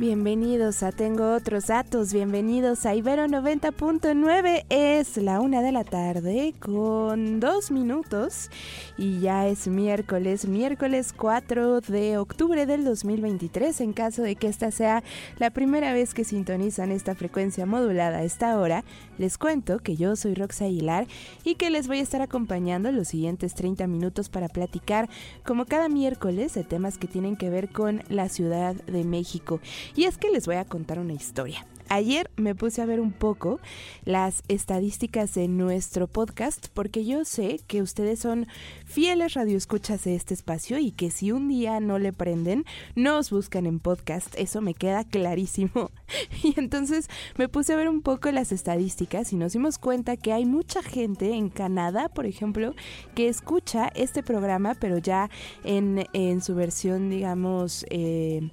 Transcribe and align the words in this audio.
Bienvenidos 0.00 0.82
a 0.82 0.92
Tengo 0.92 1.34
otros 1.34 1.66
datos, 1.66 2.14
bienvenidos 2.14 2.86
a 2.86 2.94
Ibero 2.94 3.26
90.9, 3.26 4.64
es 4.70 5.18
la 5.18 5.40
una 5.40 5.60
de 5.60 5.72
la 5.72 5.84
tarde 5.84 6.54
con 6.58 7.38
dos 7.38 7.70
minutos 7.70 8.48
y 8.96 9.20
ya 9.20 9.46
es 9.46 9.68
miércoles, 9.68 10.48
miércoles 10.48 11.12
4 11.14 11.82
de 11.82 12.16
octubre 12.16 12.64
del 12.64 12.82
2023, 12.82 13.78
en 13.82 13.92
caso 13.92 14.22
de 14.22 14.36
que 14.36 14.46
esta 14.46 14.70
sea 14.70 15.04
la 15.38 15.50
primera 15.50 15.92
vez 15.92 16.14
que 16.14 16.24
sintonizan 16.24 16.92
esta 16.92 17.14
frecuencia 17.14 17.66
modulada 17.66 18.20
a 18.20 18.24
esta 18.24 18.58
hora, 18.58 18.84
les 19.18 19.36
cuento 19.36 19.80
que 19.80 19.96
yo 19.96 20.16
soy 20.16 20.32
Roxa 20.32 20.64
Aguilar 20.64 21.08
y 21.44 21.56
que 21.56 21.68
les 21.68 21.88
voy 21.88 21.98
a 21.98 22.02
estar 22.02 22.22
acompañando 22.22 22.90
los 22.90 23.08
siguientes 23.08 23.54
30 23.54 23.86
minutos 23.86 24.30
para 24.30 24.48
platicar 24.48 25.10
como 25.44 25.66
cada 25.66 25.90
miércoles 25.90 26.54
de 26.54 26.64
temas 26.64 26.96
que 26.96 27.06
tienen 27.06 27.36
que 27.36 27.50
ver 27.50 27.68
con 27.68 28.02
la 28.08 28.30
Ciudad 28.30 28.74
de 28.74 29.04
México. 29.04 29.60
Y 29.96 30.04
es 30.04 30.18
que 30.18 30.30
les 30.30 30.46
voy 30.46 30.56
a 30.56 30.64
contar 30.64 30.98
una 30.98 31.12
historia. 31.12 31.66
Ayer 31.92 32.30
me 32.36 32.54
puse 32.54 32.80
a 32.80 32.86
ver 32.86 33.00
un 33.00 33.10
poco 33.10 33.58
las 34.04 34.44
estadísticas 34.46 35.34
de 35.34 35.48
nuestro 35.48 36.06
podcast 36.06 36.68
porque 36.72 37.04
yo 37.04 37.24
sé 37.24 37.60
que 37.66 37.82
ustedes 37.82 38.20
son 38.20 38.46
fieles 38.84 39.34
radioescuchas 39.34 40.04
de 40.04 40.14
este 40.14 40.34
espacio 40.34 40.78
y 40.78 40.92
que 40.92 41.10
si 41.10 41.32
un 41.32 41.48
día 41.48 41.80
no 41.80 41.98
le 41.98 42.12
prenden, 42.12 42.64
no 42.94 43.18
os 43.18 43.32
buscan 43.32 43.66
en 43.66 43.80
podcast, 43.80 44.32
eso 44.38 44.60
me 44.60 44.74
queda 44.74 45.02
clarísimo. 45.02 45.90
Y 46.42 46.58
entonces 46.58 47.08
me 47.36 47.48
puse 47.48 47.72
a 47.72 47.76
ver 47.76 47.88
un 47.88 48.02
poco 48.02 48.30
las 48.30 48.52
estadísticas 48.52 49.32
y 49.32 49.36
nos 49.36 49.52
dimos 49.52 49.78
cuenta 49.78 50.16
que 50.16 50.32
hay 50.32 50.44
mucha 50.44 50.82
gente 50.82 51.34
en 51.34 51.50
Canadá, 51.50 52.08
por 52.08 52.24
ejemplo, 52.24 52.74
que 53.14 53.28
escucha 53.28 53.90
este 53.94 54.22
programa, 54.22 54.74
pero 54.74 54.98
ya 54.98 55.28
en, 55.64 56.06
en 56.12 56.40
su 56.40 56.54
versión, 56.54 57.10
digamos, 57.10 57.84
eh, 57.90 58.50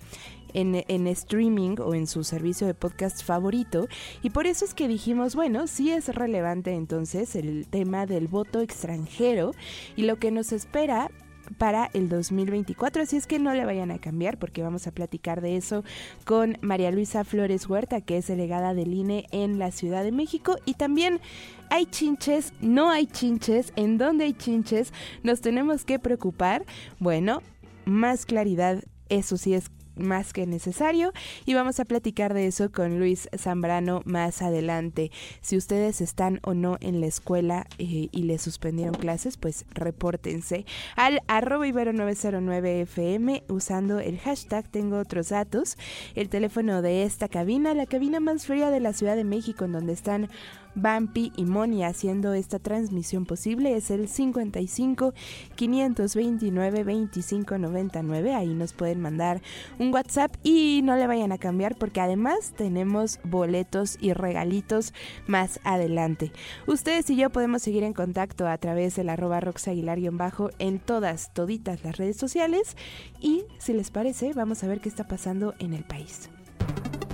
en, 0.58 1.08
streaming 1.08 1.76
o 1.80 1.94
en 1.94 2.08
su 2.08 2.24
servicio 2.24 2.66
de 2.66 2.74
podcast 2.74 3.24
favorito. 3.24 3.88
Y 4.24 4.32
por 4.32 4.48
eso 4.48 4.66
es 4.66 4.74
que 4.74 4.88
dijimos, 4.88 5.36
bueno, 5.36 5.68
sí 5.68 5.92
es 5.92 6.14
relevante 6.14 6.74
entonces 6.74 7.36
el 7.36 7.68
tema 7.68 8.06
del 8.06 8.28
voto 8.28 8.62
extranjero 8.62 9.52
y 9.96 10.04
lo 10.04 10.18
que 10.18 10.32
nos 10.32 10.52
espera 10.52 11.12
para 11.58 11.90
el 11.94 12.10
2024. 12.10 13.04
Así 13.04 13.18
es 13.18 13.28
que 13.28 13.40
no 13.40 13.54
le 13.54 13.66
vayan 13.66 13.92
a 13.92 14.00
cambiar 14.00 14.38
porque 14.38 14.64
vamos 14.64 14.88
a 14.88 14.92
platicar 14.92 15.42
de 15.42 15.56
eso 15.56 15.84
con 16.26 16.58
María 16.62 16.92
Luisa 16.92 17.24
Flores 17.24 17.70
Huerta, 17.70 18.02
que 18.02 18.18
es 18.18 18.28
delegada 18.28 18.74
del 18.74 18.94
INE 18.94 19.28
en 19.32 19.60
la 19.60 19.72
Ciudad 19.72 20.04
de 20.04 20.12
México. 20.12 20.58
Y 20.66 20.74
también 20.74 21.22
hay 21.70 21.86
chinches, 21.86 22.52
no 22.60 22.90
hay 22.90 23.06
chinches, 23.06 23.72
en 23.76 23.98
dónde 23.98 24.26
hay 24.26 24.34
chinches, 24.34 24.92
nos 25.24 25.40
tenemos 25.40 25.86
que 25.86 26.00
preocupar. 26.00 26.66
Bueno, 27.00 27.42
más 27.86 28.26
claridad, 28.26 28.84
eso 29.08 29.38
sí 29.38 29.54
es 29.54 29.70
más 29.98 30.34
que 30.34 30.46
necesario 30.46 31.14
y 31.46 31.54
vamos 31.54 31.80
a 31.80 31.86
platicar 31.86 32.34
de 32.34 32.48
eso 32.48 32.72
con 32.72 33.00
Luis 33.00 33.30
Zambrano 33.38 34.02
más 34.06 34.42
adelante. 34.42 35.12
Si 35.42 35.58
ustedes 35.58 36.02
están 36.02 36.40
o 36.44 36.54
no 36.54 36.78
en 36.82 37.02
la 37.02 37.08
escuela 37.08 37.68
eh, 37.78 38.10
y 38.12 38.24
les 38.24 38.42
suspendieron 38.42 38.96
clases, 38.96 39.38
pues 39.38 39.66
repórtense 39.72 40.66
al 40.96 41.22
arroba 41.28 41.68
ibero 41.68 41.94
909 41.94 42.82
FM 42.82 43.44
usando 43.50 44.00
el 44.00 44.20
hashtag 44.20 44.68
tengo 44.70 45.00
otros 45.00 45.30
datos, 45.30 45.78
el 46.16 46.30
teléfono 46.30 46.82
de 46.82 47.04
esta 47.04 47.28
cabina, 47.28 47.74
la 47.74 47.86
cabina 47.86 48.20
más 48.20 48.46
fría 48.46 48.70
de 48.70 48.80
la 48.80 48.94
Ciudad 48.94 49.16
de 49.16 49.24
México 49.24 49.66
en 49.66 49.72
donde 49.72 49.94
están 49.94 50.30
Bampi 50.78 51.34
y 51.36 51.46
Moni 51.46 51.84
haciendo 51.84 52.34
esta 52.34 52.60
transmisión 52.60 53.26
posible 53.26 53.76
es 53.76 53.90
el 53.90 54.08
55 54.08 55.14
529 55.56 56.84
25 56.84 57.58
99. 57.58 58.36
Ahí 58.36 58.54
nos 58.54 58.74
pueden 58.74 59.02
mandar 59.02 59.42
un 59.80 59.94
WhatsApp 59.94 60.34
y 60.44 60.82
no 60.84 60.96
le 60.96 61.08
vayan 61.08 61.32
a 61.32 61.40
cambiar 61.40 61.76
porque 61.76 62.00
además 62.00 62.54
tenemos 62.56 63.20
boletos 63.24 63.98
y 64.00 64.14
regalitos 64.14 64.94
más 65.26 65.60
adelante. 65.64 66.32
Ustedes 66.68 67.10
y 67.10 67.16
yo 67.16 67.32
podemos 67.32 67.64
seguir 67.64 67.84
en 67.84 67.94
contacto 67.94 68.48
a 68.48 68.58
través 68.58 68.96
del 68.96 69.10
arroba 69.10 69.40
roxaguilar-bajo 69.40 70.52
en 70.60 70.78
todas, 70.80 71.34
toditas 71.34 71.84
las 71.84 71.98
redes 71.98 72.18
sociales 72.18 72.78
y 73.20 73.46
si 73.58 73.74
les 73.74 73.90
parece 73.90 74.34
vamos 74.34 74.64
a 74.64 74.68
ver 74.68 74.80
qué 74.80 74.90
está 74.90 75.08
pasando 75.08 75.56
en 75.58 75.74
el 75.74 75.84
país. 75.84 76.30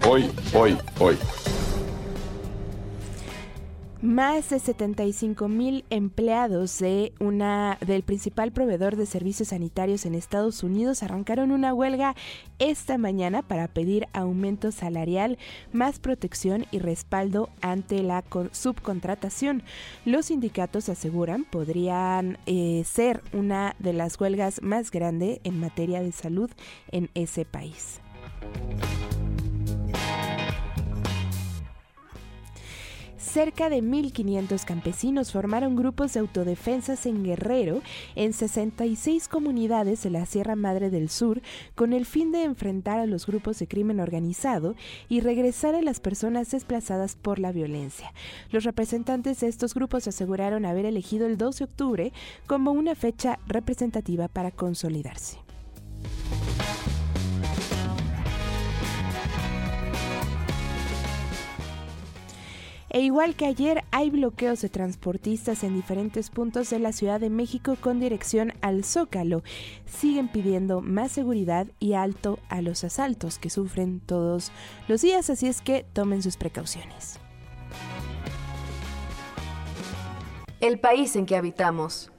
Hoy, 0.05 0.29
hoy, 0.53 0.77
hoy. 0.99 1.17
Más 4.03 4.49
de 4.49 4.59
75 4.59 5.47
mil 5.47 5.85
empleados 5.89 6.77
de 6.79 7.13
una, 7.21 7.77
del 7.79 8.03
principal 8.03 8.51
proveedor 8.51 8.97
de 8.97 9.05
servicios 9.05 9.47
sanitarios 9.47 10.05
en 10.05 10.13
Estados 10.13 10.61
Unidos 10.61 11.03
arrancaron 11.03 11.53
una 11.53 11.73
huelga 11.73 12.13
esta 12.59 12.97
mañana 12.97 13.43
para 13.43 13.69
pedir 13.69 14.09
aumento 14.11 14.73
salarial, 14.73 15.37
más 15.71 15.99
protección 15.99 16.65
y 16.69 16.79
respaldo 16.79 17.49
ante 17.61 18.03
la 18.03 18.25
subcontratación. 18.51 19.63
Los 20.03 20.25
sindicatos 20.25 20.89
aseguran 20.89 21.45
podrían 21.45 22.39
eh, 22.45 22.83
ser 22.85 23.23
una 23.31 23.73
de 23.79 23.93
las 23.93 24.19
huelgas 24.19 24.61
más 24.61 24.91
grandes 24.91 25.39
en 25.45 25.61
materia 25.61 26.03
de 26.03 26.11
salud 26.11 26.51
en 26.91 27.09
ese 27.13 27.45
país. 27.45 28.01
Cerca 33.23 33.69
de 33.69 33.81
1.500 33.81 34.65
campesinos 34.65 35.31
formaron 35.31 35.75
grupos 35.75 36.13
de 36.13 36.19
autodefensas 36.19 37.05
en 37.05 37.23
Guerrero 37.23 37.81
en 38.15 38.33
66 38.33 39.27
comunidades 39.27 40.03
de 40.03 40.09
la 40.09 40.25
Sierra 40.25 40.55
Madre 40.55 40.89
del 40.89 41.09
Sur 41.09 41.41
con 41.73 41.93
el 41.93 42.05
fin 42.05 42.31
de 42.31 42.43
enfrentar 42.43 42.99
a 42.99 43.07
los 43.07 43.25
grupos 43.25 43.57
de 43.57 43.67
crimen 43.67 44.01
organizado 44.01 44.75
y 45.09 45.21
regresar 45.21 45.73
a 45.73 45.81
las 45.81 45.99
personas 45.99 46.51
desplazadas 46.51 47.15
por 47.15 47.39
la 47.39 47.53
violencia. 47.53 48.13
Los 48.51 48.65
representantes 48.65 49.39
de 49.39 49.47
estos 49.47 49.73
grupos 49.73 50.05
aseguraron 50.07 50.65
haber 50.65 50.85
elegido 50.85 51.25
el 51.25 51.37
12 51.37 51.59
de 51.59 51.71
octubre 51.71 52.13
como 52.45 52.71
una 52.71 52.93
fecha 52.93 53.39
representativa 53.47 54.27
para 54.27 54.51
consolidarse. 54.51 55.42
E 62.93 63.01
igual 63.01 63.35
que 63.35 63.47
ayer, 63.47 63.83
hay 63.89 64.11
bloqueos 64.11 64.61
de 64.61 64.69
transportistas 64.69 65.63
en 65.63 65.73
diferentes 65.73 66.29
puntos 66.29 66.69
de 66.69 66.77
la 66.77 66.91
Ciudad 66.91 67.19
de 67.19 67.31
México 67.31 67.75
con 67.81 67.99
dirección 67.99 68.53
al 68.61 68.83
Zócalo. 68.83 69.41
Siguen 69.87 70.27
pidiendo 70.27 70.79
más 70.79 71.11
seguridad 71.11 71.65
y 71.79 71.93
alto 71.93 72.37
a 72.49 72.61
los 72.61 72.83
asaltos 72.83 73.39
que 73.39 73.49
sufren 73.49 73.99
todos 73.99 74.51
los 74.87 75.01
días, 75.01 75.31
así 75.31 75.47
es 75.47 75.61
que 75.61 75.83
tomen 75.91 76.21
sus 76.21 76.37
precauciones. 76.37 77.19
El 80.59 80.79
país 80.79 81.15
en 81.15 81.25
que 81.25 81.35
habitamos. 81.35 82.11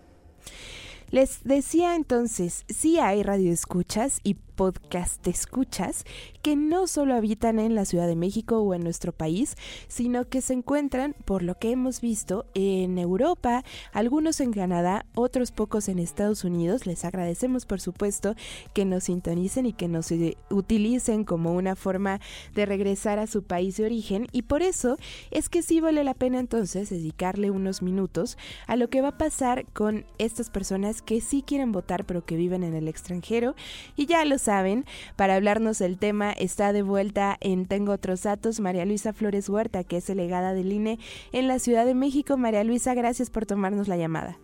Les 1.10 1.44
decía 1.44 1.94
entonces, 1.94 2.64
sí 2.68 2.98
hay 2.98 3.22
radioescuchas 3.22 4.18
y 4.24 4.38
podcast 4.54 5.26
escuchas 5.26 6.04
que 6.42 6.56
no 6.56 6.86
solo 6.86 7.14
habitan 7.14 7.58
en 7.58 7.74
la 7.74 7.84
Ciudad 7.84 8.06
de 8.06 8.16
México 8.16 8.58
o 8.58 8.74
en 8.74 8.82
nuestro 8.82 9.12
país, 9.12 9.56
sino 9.88 10.28
que 10.28 10.40
se 10.40 10.52
encuentran, 10.52 11.14
por 11.24 11.42
lo 11.42 11.58
que 11.58 11.70
hemos 11.70 12.00
visto, 12.00 12.46
en 12.54 12.98
Europa, 12.98 13.64
algunos 13.92 14.40
en 14.40 14.52
Canadá, 14.52 15.06
otros 15.14 15.52
pocos 15.52 15.88
en 15.88 15.98
Estados 15.98 16.44
Unidos. 16.44 16.86
Les 16.86 17.04
agradecemos, 17.04 17.66
por 17.66 17.80
supuesto, 17.80 18.34
que 18.74 18.84
nos 18.84 19.04
sintonicen 19.04 19.66
y 19.66 19.72
que 19.72 19.88
nos 19.88 20.10
eh, 20.10 20.36
utilicen 20.50 21.24
como 21.24 21.54
una 21.54 21.76
forma 21.76 22.20
de 22.54 22.66
regresar 22.66 23.18
a 23.18 23.26
su 23.26 23.42
país 23.42 23.76
de 23.76 23.86
origen. 23.86 24.26
Y 24.32 24.42
por 24.42 24.62
eso 24.62 24.96
es 25.30 25.48
que 25.48 25.62
sí 25.62 25.80
vale 25.80 26.04
la 26.04 26.14
pena 26.14 26.38
entonces 26.38 26.90
dedicarle 26.90 27.50
unos 27.50 27.82
minutos 27.82 28.36
a 28.66 28.76
lo 28.76 28.88
que 28.88 29.00
va 29.00 29.08
a 29.08 29.18
pasar 29.18 29.66
con 29.72 30.04
estas 30.18 30.50
personas 30.50 31.02
que 31.02 31.20
sí 31.20 31.42
quieren 31.42 31.72
votar 31.72 32.04
pero 32.04 32.24
que 32.24 32.36
viven 32.36 32.62
en 32.64 32.74
el 32.74 32.88
extranjero. 32.88 33.54
Y 33.96 34.06
ya 34.06 34.24
los 34.24 34.43
saben, 34.44 34.84
para 35.16 35.34
hablarnos 35.34 35.78
del 35.78 35.98
tema 35.98 36.32
está 36.32 36.72
de 36.72 36.82
vuelta 36.82 37.36
en 37.40 37.66
Tengo 37.66 37.92
otros 37.92 38.22
datos 38.22 38.60
María 38.60 38.84
Luisa 38.84 39.12
Flores 39.12 39.48
Huerta, 39.48 39.84
que 39.84 39.96
es 39.96 40.06
delegada 40.06 40.54
del 40.54 40.72
INE 40.72 40.98
en 41.32 41.48
la 41.48 41.58
Ciudad 41.58 41.84
de 41.86 41.94
México. 41.94 42.36
María 42.36 42.64
Luisa, 42.64 42.94
gracias 42.94 43.30
por 43.30 43.46
tomarnos 43.46 43.88
la 43.88 43.96
llamada. 43.96 44.36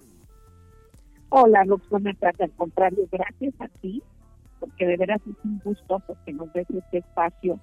Hola, 1.29 1.64
Roxana, 1.64 2.12
al 2.41 2.50
contrario, 2.52 3.06
gracias 3.11 3.55
a 3.61 3.69
ti, 3.69 4.02
porque 4.58 4.87
de 4.87 4.97
veras 4.97 5.20
es 5.29 5.37
un 5.44 5.61
gusto 5.64 6.03
porque 6.06 6.32
nos 6.32 6.53
des 6.53 6.69
este 6.70 6.99
espacio 6.99 7.61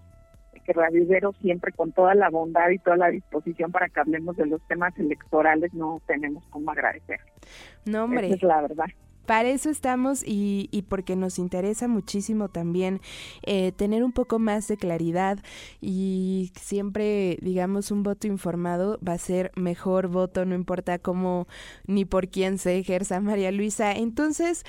que 0.68 0.74
Radio 0.74 1.32
siempre 1.42 1.72
con 1.72 1.94
toda 1.94 2.14
la 2.14 2.30
bondad 2.30 2.70
y 2.70 2.78
toda 2.80 2.98
la 2.98 3.08
disposición 3.08 3.72
para 3.72 3.88
que 3.88 4.02
hablemos 4.02 4.36
de 4.36 4.46
los 4.46 4.62
temas 4.68 4.98
electorales 5.00 5.74
no 5.74 6.02
tenemos 6.06 6.44
cómo 6.50 6.72
agradecer. 6.72 7.20
No, 7.86 8.04
hombre. 8.04 8.30
es 8.30 8.44
la 8.44 8.62
verdad. 8.62 8.88
Para 9.28 9.50
eso 9.50 9.70
estamos 9.70 10.24
y, 10.26 10.70
y 10.72 10.84
porque 10.84 11.18
nos 11.18 11.38
interesa 11.38 11.90
muchísimo 11.90 12.48
también 12.48 13.02
eh, 13.44 13.74
tener 13.74 14.06
un 14.06 14.14
poco 14.14 14.40
más 14.40 14.70
de 14.70 14.78
claridad 14.78 15.38
y 15.82 16.54
siempre, 16.60 17.38
digamos, 17.42 17.92
un 17.92 18.04
voto 18.04 18.26
informado 18.28 18.98
va 19.06 19.14
a 19.14 19.18
ser 19.18 19.52
mejor 19.56 20.08
voto, 20.08 20.46
no 20.46 20.56
importa 20.56 20.98
cómo 20.98 21.46
ni 21.86 22.06
por 22.06 22.30
quién 22.30 22.58
se 22.58 22.78
ejerza 22.80 23.20
María 23.20 23.52
Luisa. 23.52 23.92
Entonces, 23.92 24.64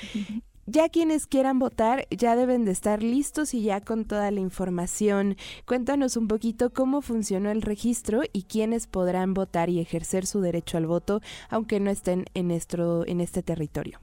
ya 0.66 0.88
quienes 0.88 1.28
quieran 1.28 1.60
votar 1.60 2.08
ya 2.10 2.34
deben 2.34 2.64
de 2.64 2.72
estar 2.72 3.00
listos 3.00 3.54
y 3.54 3.62
ya 3.62 3.80
con 3.80 4.06
toda 4.06 4.30
la 4.32 4.40
información. 4.40 5.36
Cuéntanos 5.66 6.16
un 6.16 6.26
poquito 6.26 6.70
cómo 6.70 7.00
funcionó 7.00 7.52
el 7.52 7.62
registro 7.62 8.22
y 8.32 8.42
quiénes 8.42 8.88
podrán 8.88 9.34
votar 9.34 9.70
y 9.70 9.78
ejercer 9.78 10.26
su 10.26 10.40
derecho 10.40 10.78
al 10.78 10.86
voto 10.86 11.20
aunque 11.48 11.78
no 11.78 11.90
estén 11.90 12.24
en 12.34 12.48
nuestro 12.48 13.06
en 13.06 13.20
este 13.20 13.44
territorio. 13.44 14.00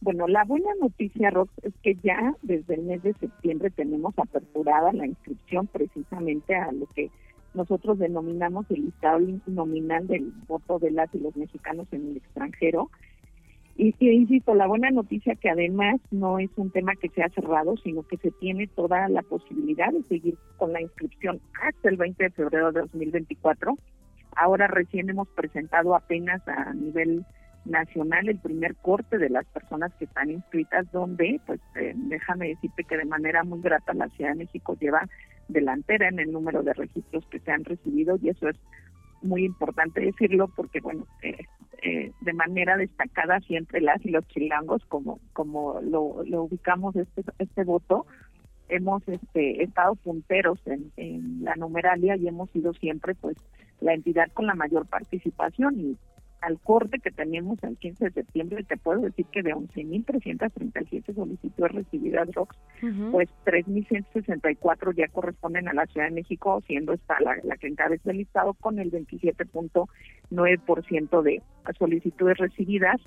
Bueno, 0.00 0.28
la 0.28 0.44
buena 0.44 0.70
noticia, 0.80 1.30
Rox, 1.30 1.52
es 1.62 1.74
que 1.82 1.96
ya 1.96 2.34
desde 2.42 2.74
el 2.74 2.82
mes 2.82 3.02
de 3.02 3.14
septiembre 3.14 3.70
tenemos 3.70 4.16
aperturada 4.16 4.92
la 4.92 5.06
inscripción 5.06 5.66
precisamente 5.66 6.54
a 6.54 6.70
lo 6.70 6.86
que 6.86 7.10
nosotros 7.54 7.98
denominamos 7.98 8.66
el 8.70 8.84
listado 8.86 9.18
nominal 9.46 10.06
del 10.06 10.32
voto 10.46 10.78
de 10.78 10.92
las 10.92 11.12
y 11.14 11.18
los 11.18 11.36
mexicanos 11.36 11.88
en 11.90 12.08
el 12.08 12.16
extranjero. 12.18 12.90
Y, 13.76 13.94
insisto, 14.00 14.54
la 14.54 14.66
buena 14.66 14.90
noticia 14.90 15.34
que 15.34 15.50
además 15.50 16.00
no 16.10 16.38
es 16.38 16.50
un 16.56 16.70
tema 16.70 16.94
que 16.96 17.08
se 17.08 17.22
ha 17.22 17.28
cerrado, 17.30 17.76
sino 17.78 18.02
que 18.02 18.16
se 18.18 18.30
tiene 18.32 18.66
toda 18.68 19.08
la 19.08 19.22
posibilidad 19.22 19.92
de 19.92 20.02
seguir 20.04 20.36
con 20.56 20.72
la 20.72 20.80
inscripción 20.80 21.40
hasta 21.60 21.88
el 21.88 21.96
20 21.96 22.22
de 22.22 22.30
febrero 22.30 22.72
de 22.72 22.80
2024. 22.82 23.76
Ahora 24.36 24.68
recién 24.68 25.10
hemos 25.10 25.28
presentado 25.28 25.94
apenas 25.94 26.46
a 26.46 26.72
nivel 26.74 27.24
nacional 27.68 28.28
el 28.28 28.38
primer 28.38 28.74
corte 28.76 29.18
de 29.18 29.30
las 29.30 29.46
personas 29.46 29.92
que 29.94 30.06
están 30.06 30.30
inscritas, 30.30 30.90
donde, 30.92 31.40
pues 31.46 31.60
eh, 31.76 31.92
déjame 31.96 32.48
decirte 32.48 32.84
que 32.84 32.96
de 32.96 33.04
manera 33.04 33.44
muy 33.44 33.60
grata 33.60 33.94
la 33.94 34.08
Ciudad 34.10 34.30
de 34.30 34.44
México 34.44 34.76
lleva 34.80 35.08
delantera 35.48 36.08
en 36.08 36.18
el 36.18 36.32
número 36.32 36.62
de 36.62 36.74
registros 36.74 37.24
que 37.26 37.40
se 37.40 37.50
han 37.50 37.64
recibido 37.64 38.18
y 38.20 38.30
eso 38.30 38.48
es 38.48 38.56
muy 39.22 39.44
importante 39.44 40.00
decirlo 40.00 40.48
porque, 40.54 40.80
bueno, 40.80 41.06
eh, 41.22 41.38
eh, 41.82 42.12
de 42.20 42.32
manera 42.32 42.76
destacada 42.76 43.40
siempre 43.40 43.80
las 43.80 44.04
y 44.04 44.10
los 44.10 44.26
chilangos, 44.28 44.84
como, 44.86 45.20
como 45.32 45.80
lo, 45.80 46.22
lo 46.24 46.44
ubicamos 46.44 46.96
este, 46.96 47.22
este 47.38 47.64
voto, 47.64 48.06
hemos 48.68 49.06
este, 49.08 49.62
estado 49.62 49.94
punteros 49.96 50.60
en, 50.66 50.92
en 50.96 51.44
la 51.44 51.54
numeralia 51.56 52.16
y 52.16 52.28
hemos 52.28 52.50
sido 52.50 52.72
siempre 52.74 53.14
pues 53.14 53.36
la 53.80 53.94
entidad 53.94 54.30
con 54.34 54.46
la 54.46 54.54
mayor 54.54 54.86
participación 54.86 55.80
y 55.80 55.96
al 56.40 56.58
corte 56.60 56.98
que 56.98 57.10
tenemos 57.10 57.58
el 57.62 57.76
15 57.76 58.06
de 58.06 58.12
septiembre, 58.12 58.64
te 58.64 58.76
puedo 58.76 59.00
decir 59.00 59.26
que 59.26 59.42
de 59.42 59.54
11.337 59.54 61.14
solicitudes 61.14 61.72
recibidas, 61.72 62.28
ROX, 62.32 62.56
pues 63.10 63.28
3.164 63.44 64.94
ya 64.94 65.08
corresponden 65.08 65.68
a 65.68 65.72
la 65.72 65.86
Ciudad 65.86 66.08
de 66.08 66.14
México, 66.14 66.62
siendo 66.66 66.92
esta 66.92 67.18
la, 67.20 67.36
la 67.42 67.56
que 67.56 67.68
encabeza 67.68 68.10
el 68.10 68.18
listado 68.18 68.52
con 68.54 68.78
el 68.78 68.90
27.9% 68.90 71.22
de 71.22 71.42
solicitudes 71.78 72.36
recibidas. 72.38 73.00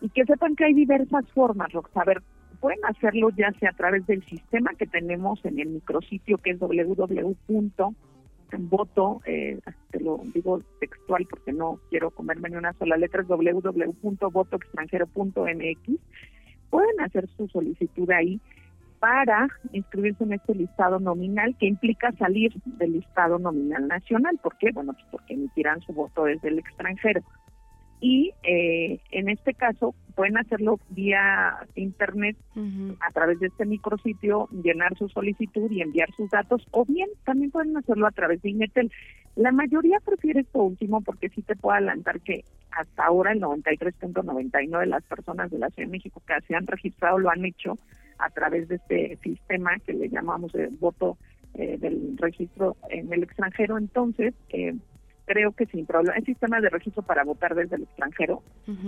Y 0.00 0.10
que 0.10 0.24
sepan 0.26 0.54
que 0.54 0.64
hay 0.64 0.74
diversas 0.74 1.26
formas, 1.32 1.72
ROX. 1.72 1.90
A 1.96 2.04
ver, 2.04 2.22
pueden 2.60 2.78
hacerlo 2.84 3.30
ya 3.30 3.50
sea 3.58 3.70
a 3.70 3.76
través 3.76 4.06
del 4.06 4.24
sistema 4.26 4.72
que 4.74 4.86
tenemos 4.86 5.44
en 5.44 5.58
el 5.58 5.68
micrositio 5.68 6.38
que 6.38 6.50
es 6.50 6.60
www 6.60 7.36
voto, 8.56 9.20
eh, 9.26 9.60
te 9.90 10.00
lo 10.00 10.22
digo 10.34 10.62
textual 10.80 11.26
porque 11.28 11.52
no 11.52 11.78
quiero 11.90 12.10
comerme 12.10 12.48
ni 12.50 12.56
una 12.56 12.72
sola 12.74 12.96
letra, 12.96 13.22
es 13.22 13.28
www.votoextranjero.mx. 13.28 16.00
Pueden 16.70 17.00
hacer 17.00 17.28
su 17.36 17.48
solicitud 17.48 18.08
ahí 18.10 18.40
para 18.98 19.48
inscribirse 19.72 20.24
en 20.24 20.32
este 20.32 20.54
listado 20.54 20.98
nominal 20.98 21.54
que 21.58 21.66
implica 21.66 22.10
salir 22.12 22.54
del 22.64 22.92
listado 22.92 23.38
nominal 23.38 23.86
nacional. 23.86 24.38
¿Por 24.42 24.56
qué? 24.58 24.70
Bueno, 24.72 24.94
pues 24.94 25.04
porque 25.10 25.34
emitirán 25.34 25.82
su 25.82 25.92
voto 25.92 26.24
desde 26.24 26.48
el 26.48 26.58
extranjero 26.58 27.22
y 28.00 28.32
eh, 28.42 29.00
en 29.10 29.28
este 29.28 29.54
caso 29.54 29.94
pueden 30.14 30.36
hacerlo 30.36 30.80
vía 30.90 31.58
internet 31.76 32.36
a 33.00 33.10
través 33.12 33.38
de 33.38 33.46
este 33.46 33.64
micrositio, 33.64 34.48
llenar 34.50 34.96
su 34.96 35.08
solicitud 35.08 35.70
y 35.70 35.80
enviar 35.80 36.10
sus 36.16 36.28
datos, 36.30 36.66
o 36.72 36.84
bien 36.84 37.08
también 37.24 37.52
pueden 37.52 37.76
hacerlo 37.76 38.06
a 38.06 38.10
través 38.10 38.42
de 38.42 38.50
Inetel. 38.50 38.90
La 39.36 39.52
mayoría 39.52 40.00
prefiere 40.04 40.40
esto 40.40 40.60
último 40.60 41.00
porque 41.02 41.28
sí 41.28 41.42
te 41.42 41.54
puedo 41.54 41.76
adelantar 41.76 42.20
que 42.20 42.44
hasta 42.72 43.04
ahora 43.04 43.32
el 43.32 43.40
93.99 43.40 44.80
de 44.80 44.86
las 44.86 45.04
personas 45.04 45.50
de 45.50 45.58
la 45.58 45.70
Ciudad 45.70 45.86
de 45.86 45.92
México 45.92 46.20
que 46.26 46.34
se 46.46 46.56
han 46.56 46.66
registrado 46.66 47.18
lo 47.18 47.30
han 47.30 47.44
hecho 47.44 47.78
a 48.18 48.30
través 48.30 48.66
de 48.68 48.76
este 48.76 49.16
sistema 49.22 49.78
que 49.86 49.92
le 49.92 50.08
llamamos 50.08 50.52
de 50.52 50.68
voto 50.80 51.16
eh, 51.54 51.78
del 51.78 52.16
registro 52.18 52.76
en 52.90 53.12
el 53.12 53.22
extranjero. 53.22 53.78
Entonces, 53.78 54.34
eh, 54.50 54.74
creo 55.28 55.52
que 55.52 55.66
sin 55.66 55.84
problema, 55.84 56.16
el 56.16 56.24
sistema 56.24 56.60
de 56.60 56.70
registro 56.70 57.02
para 57.02 57.22
votar 57.22 57.54
desde 57.54 57.76
el 57.76 57.82
extranjero, 57.82 58.42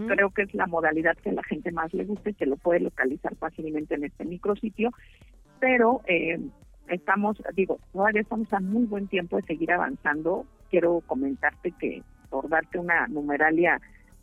creo 0.08 0.30
que 0.30 0.42
es 0.42 0.54
la 0.54 0.66
modalidad 0.66 1.16
que 1.18 1.30
a 1.30 1.34
la 1.34 1.42
gente 1.42 1.70
más 1.70 1.92
le 1.92 2.04
gusta 2.04 2.30
y 2.30 2.34
que 2.34 2.46
lo 2.46 2.56
puede 2.56 2.80
localizar 2.80 3.36
fácilmente 3.36 3.94
en 3.94 4.04
este 4.04 4.24
micrositio, 4.24 4.90
pero 5.60 6.00
eh, 6.06 6.40
estamos, 6.88 7.42
digo, 7.54 7.78
todavía 7.92 8.22
estamos 8.22 8.50
a 8.54 8.60
muy 8.60 8.86
buen 8.86 9.06
tiempo 9.06 9.36
de 9.36 9.42
seguir 9.42 9.70
avanzando. 9.70 10.46
Quiero 10.70 11.02
comentarte 11.06 11.72
que 11.78 12.02
por 12.30 12.48
darte 12.48 12.78
una 12.78 13.06
numeralia 13.08 13.78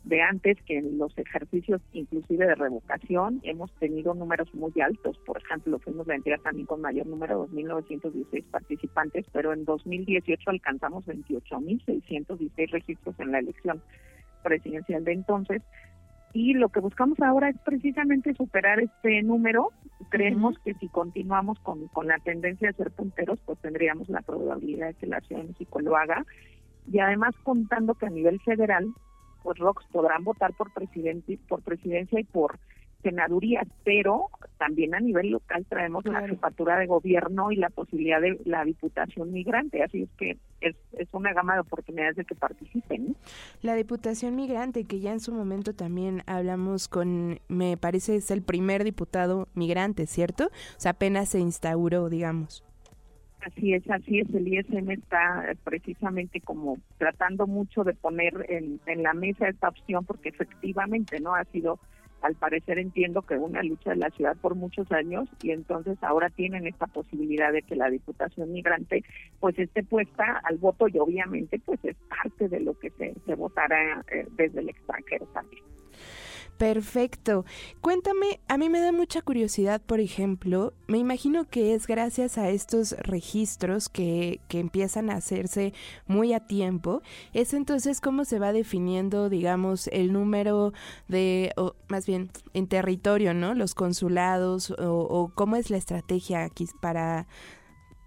de 0.08 0.22
antes 0.22 0.56
que 0.62 0.78
en 0.78 0.96
los 0.96 1.16
ejercicios 1.18 1.82
inclusive 1.92 2.46
de 2.46 2.54
revocación 2.54 3.40
hemos 3.42 3.70
tenido 3.74 4.14
números 4.14 4.52
muy 4.54 4.72
altos. 4.80 5.18
Por 5.26 5.36
ejemplo, 5.36 5.78
fuimos 5.80 6.06
la 6.06 6.14
entidad 6.14 6.40
también 6.40 6.66
con 6.66 6.80
mayor 6.80 7.06
número, 7.06 7.46
2.916 7.48 8.44
participantes, 8.50 9.26
pero 9.32 9.52
en 9.52 9.66
2018 9.66 10.48
alcanzamos 10.48 11.04
28.616 11.06 12.70
registros 12.70 13.20
en 13.20 13.32
la 13.32 13.40
elección 13.40 13.82
presidencial 14.42 15.04
de 15.04 15.12
entonces. 15.12 15.62
Y 16.32 16.54
lo 16.54 16.70
que 16.70 16.80
buscamos 16.80 17.20
ahora 17.20 17.50
es 17.50 17.58
precisamente 17.58 18.34
superar 18.34 18.80
este 18.80 19.22
número. 19.22 19.72
Creemos 20.08 20.58
que 20.64 20.72
si 20.74 20.88
continuamos 20.88 21.58
con, 21.60 21.88
con 21.88 22.06
la 22.06 22.18
tendencia 22.18 22.68
de 22.68 22.74
ser 22.74 22.90
punteros, 22.92 23.38
pues 23.44 23.58
tendríamos 23.58 24.08
la 24.08 24.22
probabilidad 24.22 24.88
de 24.88 24.94
que 24.94 25.06
la 25.06 25.20
Ciudad 25.20 25.42
de 25.42 25.48
México 25.48 25.80
lo 25.80 25.96
haga. 25.96 26.24
Y 26.90 26.98
además 26.98 27.34
contando 27.42 27.94
que 27.94 28.06
a 28.06 28.10
nivel 28.10 28.40
federal 28.40 28.94
pues 29.48 29.60
ROX 29.60 29.82
podrán 29.90 30.24
votar 30.24 30.52
por 30.52 30.70
presidente, 30.74 31.38
por 31.48 31.62
presidencia 31.62 32.20
y 32.20 32.24
por 32.24 32.58
senadurías, 33.02 33.66
pero 33.82 34.26
también 34.58 34.94
a 34.94 35.00
nivel 35.00 35.30
local 35.30 35.64
traemos 35.66 36.04
la 36.04 36.28
jefatura 36.28 36.78
de 36.78 36.86
gobierno 36.86 37.50
y 37.50 37.56
la 37.56 37.70
posibilidad 37.70 38.20
de 38.20 38.38
la 38.44 38.62
diputación 38.66 39.32
migrante, 39.32 39.82
así 39.82 40.02
es 40.02 40.10
que 40.18 40.36
es, 40.60 40.76
es 40.98 41.08
una 41.12 41.32
gama 41.32 41.54
de 41.54 41.60
oportunidades 41.60 42.16
de 42.16 42.26
que 42.26 42.34
participen. 42.34 43.16
La 43.62 43.74
diputación 43.74 44.36
migrante, 44.36 44.84
que 44.84 45.00
ya 45.00 45.12
en 45.12 45.20
su 45.20 45.32
momento 45.32 45.72
también 45.72 46.24
hablamos 46.26 46.86
con, 46.86 47.40
me 47.48 47.78
parece 47.78 48.16
es 48.16 48.30
el 48.30 48.42
primer 48.42 48.84
diputado 48.84 49.48
migrante, 49.54 50.06
¿cierto? 50.06 50.48
O 50.48 50.80
sea, 50.80 50.90
apenas 50.90 51.30
se 51.30 51.38
instauró, 51.38 52.10
digamos. 52.10 52.62
Así 53.48 53.72
es, 53.72 53.88
así 53.90 54.20
es. 54.20 54.28
El 54.34 54.46
ISM 54.46 54.90
está 54.90 55.54
precisamente 55.64 56.40
como 56.40 56.76
tratando 56.98 57.46
mucho 57.46 57.82
de 57.82 57.94
poner 57.94 58.46
en, 58.48 59.02
la 59.02 59.14
mesa 59.14 59.48
esta 59.48 59.68
opción 59.68 60.04
porque 60.04 60.28
efectivamente 60.28 61.18
no 61.20 61.34
ha 61.34 61.44
sido, 61.44 61.78
al 62.20 62.34
parecer 62.34 62.78
entiendo 62.78 63.22
que 63.22 63.36
una 63.36 63.62
lucha 63.62 63.90
de 63.90 63.96
la 63.96 64.10
ciudad 64.10 64.36
por 64.36 64.54
muchos 64.54 64.90
años 64.92 65.28
y 65.42 65.52
entonces 65.52 65.96
ahora 66.02 66.28
tienen 66.28 66.66
esta 66.66 66.86
posibilidad 66.86 67.52
de 67.52 67.62
que 67.62 67.76
la 67.76 67.88
Diputación 67.88 68.52
Migrante 68.52 69.02
pues 69.40 69.58
esté 69.58 69.82
puesta 69.82 70.40
al 70.44 70.58
voto 70.58 70.86
y 70.88 70.98
obviamente 70.98 71.58
pues 71.64 71.82
es 71.84 71.96
parte 72.08 72.48
de 72.48 72.60
lo 72.60 72.78
que 72.78 72.90
se, 72.90 73.14
se 73.24 73.34
votará 73.34 74.04
eh, 74.12 74.26
desde 74.36 74.60
el 74.60 74.68
extranjero 74.68 75.26
también. 75.26 75.62
Perfecto. 76.58 77.44
Cuéntame, 77.80 78.40
a 78.48 78.58
mí 78.58 78.68
me 78.68 78.80
da 78.80 78.90
mucha 78.90 79.22
curiosidad, 79.22 79.80
por 79.80 80.00
ejemplo, 80.00 80.74
me 80.88 80.98
imagino 80.98 81.44
que 81.48 81.72
es 81.74 81.86
gracias 81.86 82.36
a 82.36 82.50
estos 82.50 82.96
registros 82.98 83.88
que, 83.88 84.40
que 84.48 84.58
empiezan 84.58 85.08
a 85.08 85.14
hacerse 85.14 85.72
muy 86.08 86.32
a 86.32 86.40
tiempo, 86.40 87.00
es 87.32 87.54
entonces 87.54 88.00
cómo 88.00 88.24
se 88.24 88.40
va 88.40 88.52
definiendo, 88.52 89.28
digamos, 89.28 89.86
el 89.92 90.12
número 90.12 90.72
de, 91.06 91.52
o 91.56 91.76
más 91.86 92.08
bien, 92.08 92.28
en 92.54 92.66
territorio, 92.66 93.34
¿no? 93.34 93.54
Los 93.54 93.76
consulados, 93.76 94.74
o, 94.78 95.30
cómo 95.36 95.54
es 95.54 95.70
la 95.70 95.76
estrategia 95.76 96.42
aquí 96.42 96.66
para 96.80 97.28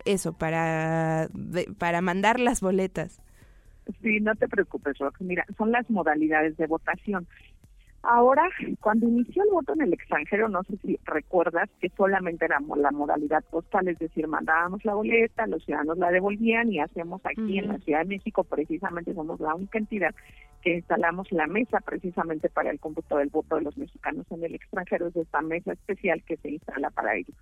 eso, 0.04 0.34
para, 0.34 1.30
para 1.78 2.02
mandar 2.02 2.38
las 2.42 2.60
boletas. 2.60 3.22
Sí, 4.02 4.20
no 4.20 4.36
te 4.36 4.48
preocupes. 4.48 4.98
Mira, 5.20 5.46
son 5.58 5.72
las 5.72 5.90
modalidades 5.90 6.58
de 6.58 6.68
votación 6.68 7.28
Ahora, 8.04 8.50
cuando 8.80 9.08
inició 9.08 9.44
el 9.44 9.52
voto 9.52 9.74
en 9.74 9.82
el 9.82 9.94
extranjero, 9.94 10.50
no 10.50 10.64
sé 10.64 10.76
si 10.78 11.00
recuerdas 11.06 11.70
que 11.80 11.90
solamente 11.90 12.46
era 12.46 12.60
la 12.78 12.92
modalidad 12.92 13.44
postal, 13.44 13.88
es 13.90 14.00
decir, 14.00 14.28
mandábamos 14.28 14.84
la 14.84 14.96
boleta, 14.96 15.46
los 15.46 15.64
ciudadanos 15.64 16.00
la 16.00 16.10
devolvían 16.10 16.72
y 16.72 16.80
hacemos 16.80 17.22
aquí 17.24 17.60
en 17.60 17.68
la 17.68 17.78
Ciudad 17.78 18.00
de 18.00 18.06
México, 18.06 18.44
precisamente 18.44 19.14
somos 19.14 19.40
la 19.40 19.54
única 19.54 19.78
entidad 19.78 20.16
que 20.64 20.78
instalamos 20.78 21.32
la 21.32 21.46
mesa 21.46 21.80
precisamente 21.80 22.50
para 22.50 22.72
el 22.72 22.80
cómputo 22.80 23.18
del 23.18 23.30
voto 23.30 23.58
de 23.58 23.62
los 23.62 23.78
mexicanos 23.78 24.26
en 24.32 24.44
el 24.46 24.56
extranjero, 24.56 25.08
es 25.08 25.16
esta 25.16 25.42
mesa 25.42 25.74
especial 25.74 26.24
que 26.24 26.38
se 26.38 26.50
instala 26.50 26.90
para 26.90 27.16
ello. 27.16 27.34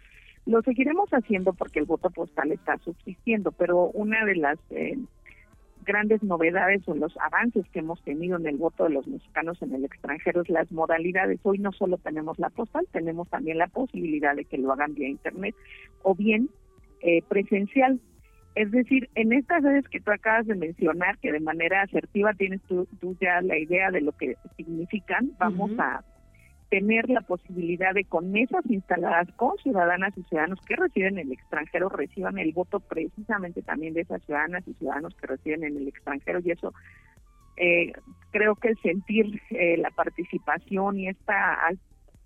Lo 0.46 0.62
seguiremos 0.62 1.10
haciendo 1.12 1.54
porque 1.54 1.80
el 1.80 1.86
voto 1.86 2.10
postal 2.10 2.52
está 2.52 2.78
subsistiendo, 2.80 3.54
pero 3.54 3.86
una 3.94 4.26
de 4.26 4.36
las... 4.36 4.60
Eh, 4.72 4.98
grandes 5.86 6.22
novedades 6.24 6.82
o 6.88 6.94
los 6.94 7.16
avances 7.18 7.66
que 7.72 7.80
hemos 7.80 8.02
tenido 8.04 8.38
en 8.38 8.48
el 8.48 8.58
voto 8.58 8.86
de 8.86 8.92
los 8.92 9.08
mexicanos 9.08 9.62
en 9.62 9.74
el 9.74 9.86
extranjero 9.86 10.42
es 10.42 10.50
las 10.50 10.72
modalidades. 10.72 11.40
Hoy 11.44 11.60
no 11.60 11.72
solo 11.72 11.98
tenemos 11.98 12.40
la 12.40 12.50
postal, 12.50 12.88
tenemos 12.92 13.30
también 13.30 13.58
la 13.58 13.68
posibilidad 13.68 14.36
de 14.36 14.46
que 14.46 14.58
lo 14.58 14.72
hagan 14.72 14.94
vía 14.94 15.10
internet 15.10 15.56
o 16.04 16.16
bien 16.16 16.50
eh, 17.02 17.22
presencial. 17.28 18.00
Es 18.56 18.72
decir, 18.72 19.10
en 19.16 19.32
estas 19.32 19.64
redes 19.64 19.88
que 19.88 20.02
tú 20.02 20.12
acabas 20.12 20.48
de 20.48 20.56
mencionar, 20.56 21.18
que 21.20 21.32
de 21.32 21.40
manera 21.40 21.84
asertiva 21.84 22.34
tienes 22.34 22.62
tú, 22.64 22.88
ya 23.22 23.42
la 23.42 23.58
idea 23.58 23.92
de 23.92 24.02
lo 24.02 24.12
que 24.12 24.36
significan, 24.58 25.32
vamos 25.40 25.72
a 25.80 26.04
tener 26.70 27.10
la 27.10 27.22
posibilidad 27.22 27.94
de 27.94 28.06
con 28.06 28.32
mesas 28.32 28.64
instaladas 28.70 29.28
con 29.36 29.58
ciudadanas 29.58 30.14
y 30.18 30.24
ciudadanos 30.24 30.60
que 30.68 30.76
residen 30.76 31.18
en 31.18 31.28
el 31.28 31.32
extranjero 31.34 31.90
reciban 31.90 32.38
el 32.38 32.54
voto 32.54 32.80
precisamente 32.80 33.62
también 33.62 33.94
de 33.94 34.02
esas 34.02 34.22
ciudadanas 34.24 34.68
y 34.68 34.74
ciudadanos 34.76 35.16
que 35.16 35.28
residen 35.28 35.64
en 35.64 35.78
el 35.78 35.88
extranjero 35.88 36.40
y 36.44 36.52
eso 36.52 36.74
eh, 37.58 37.92
creo 38.32 38.56
que 38.56 38.76
sentir 38.76 39.42
eh, 39.50 39.78
la 39.78 39.90
participación 39.90 41.00
y 41.00 41.10
esta 41.10 41.58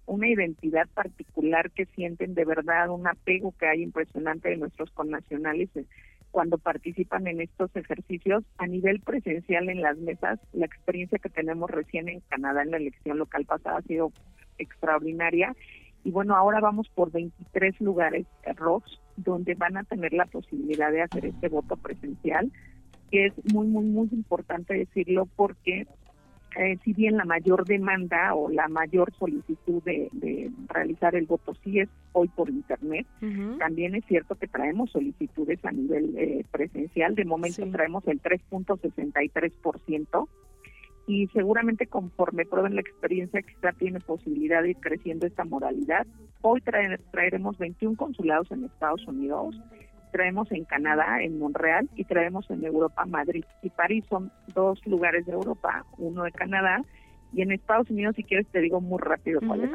una 0.06 0.28
identidad 0.28 0.88
particular 0.94 1.72
que 1.72 1.86
sienten 1.86 2.34
de 2.34 2.46
verdad, 2.46 2.90
un 2.90 3.08
apego 3.08 3.54
que 3.58 3.68
hay 3.68 3.82
impresionante 3.82 4.50
de 4.50 4.58
nuestros 4.58 4.92
connacionales 4.92 5.70
eh, 5.76 5.86
cuando 6.34 6.58
participan 6.58 7.28
en 7.28 7.42
estos 7.42 7.70
ejercicios 7.76 8.44
a 8.58 8.66
nivel 8.66 9.02
presencial 9.02 9.70
en 9.70 9.84
las 9.84 10.00
mesas. 10.00 10.40
La 10.52 10.66
experiencia 10.66 11.20
que 11.20 11.30
tenemos 11.30 11.70
recién 11.70 12.10
en 12.10 12.22
Canadá 12.22 12.64
en 12.64 12.72
la 12.72 12.78
elección 12.78 13.20
local 13.20 13.46
pasada 13.46 13.78
ha 13.78 13.82
sido 13.84 14.12
extraordinaria. 14.58 15.56
Y 16.04 16.10
bueno, 16.10 16.36
ahora 16.36 16.60
vamos 16.60 16.90
por 16.90 17.12
23 17.12 17.80
lugares 17.82 18.26
ROX 18.56 19.00
donde 19.16 19.54
van 19.54 19.78
a 19.78 19.84
tener 19.84 20.12
la 20.12 20.26
posibilidad 20.26 20.92
de 20.92 21.04
hacer 21.04 21.28
este 21.28 21.50
voto 21.50 21.78
presencial, 21.78 22.52
que 23.12 23.28
es 23.28 23.34
muy, 23.54 23.68
muy, 23.68 23.86
muy 23.86 24.10
importante 24.12 24.74
decirlo 24.74 25.28
porque 25.36 25.86
eh, 26.56 26.78
si 26.84 26.94
bien 26.94 27.18
la 27.18 27.26
mayor 27.26 27.66
demanda 27.66 28.36
o 28.36 28.48
la 28.50 28.68
mayor 28.68 29.12
solicitud 29.18 29.82
de, 29.84 30.52
realizar 30.68 31.16
el 31.16 31.26
voto 31.26 31.56
sí 31.64 31.80
es 31.80 31.90
hoy 32.12 32.28
por 32.30 32.50
internet, 32.50 33.08
también 33.60 33.96
es 33.96 34.06
cierto 34.06 34.36
que 34.36 34.48
traemos 34.48 34.92
solicitudes 34.92 35.64
a 35.66 35.72
nivel 35.72 36.16
eh, 36.18 36.46
presencial. 36.52 37.16
De 37.16 37.26
momento 37.26 37.66
traemos 37.72 38.08
el 38.08 38.22
3.63% 38.22 40.28
y 41.08 41.28
seguramente 41.28 41.88
conforme 41.88 42.46
prueben 42.46 42.76
la 42.76 42.82
experiencia 42.82 43.42
que 43.42 43.56
ya 43.62 43.74
tiene 43.74 44.00
posibilidad 44.00 44.62
de 44.62 44.70
ir 44.72 44.78
creciendo 44.78 45.28
esta 45.28 45.44
modalidad. 45.44 46.08
Hoy 46.42 46.62
traeremos 47.12 47.58
21 47.58 47.98
consulados 47.98 48.50
en 48.52 48.66
Estados 48.66 49.06
Unidos, 49.08 49.60
traemos 50.14 50.50
en 50.52 50.64
Canadá, 50.64 51.22
en 51.22 51.40
Montreal, 51.40 51.90
y 51.96 52.06
traemos 52.06 52.50
en 52.50 52.64
Europa, 52.64 53.06
Madrid 53.06 53.44
y 53.64 53.70
París. 53.72 54.06
Son 54.08 54.32
dos 54.54 54.80
lugares 54.86 55.26
de 55.26 55.34
Europa, 55.34 55.86
uno 55.98 56.24
de 56.24 56.32
Canadá, 56.32 56.82
y 57.34 57.42
en 57.42 57.52
Estados 57.52 57.90
Unidos, 57.90 58.16
si 58.16 58.24
quieres, 58.24 58.48
te 58.48 58.62
digo 58.62 58.80
muy 58.80 59.00
rápido 59.00 59.42
cuál 59.46 59.64
es. 59.64 59.72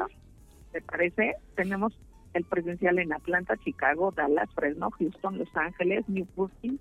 ¿Te 0.71 0.81
parece? 0.81 1.35
Tenemos 1.55 1.93
el 2.33 2.45
presencial 2.45 2.99
en 2.99 3.11
Atlanta, 3.11 3.57
Chicago, 3.57 4.11
Dallas, 4.11 4.49
Fresno, 4.55 4.91
Houston, 4.91 5.37
Los 5.37 5.55
Ángeles, 5.55 6.07
New 6.07 6.25
Brunswick, 6.35 6.79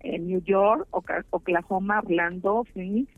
en 0.00 0.26
New 0.26 0.42
York, 0.42 0.88
Oklahoma, 1.30 2.00
Orlando, 2.00 2.64
Phoenix, 2.72 3.12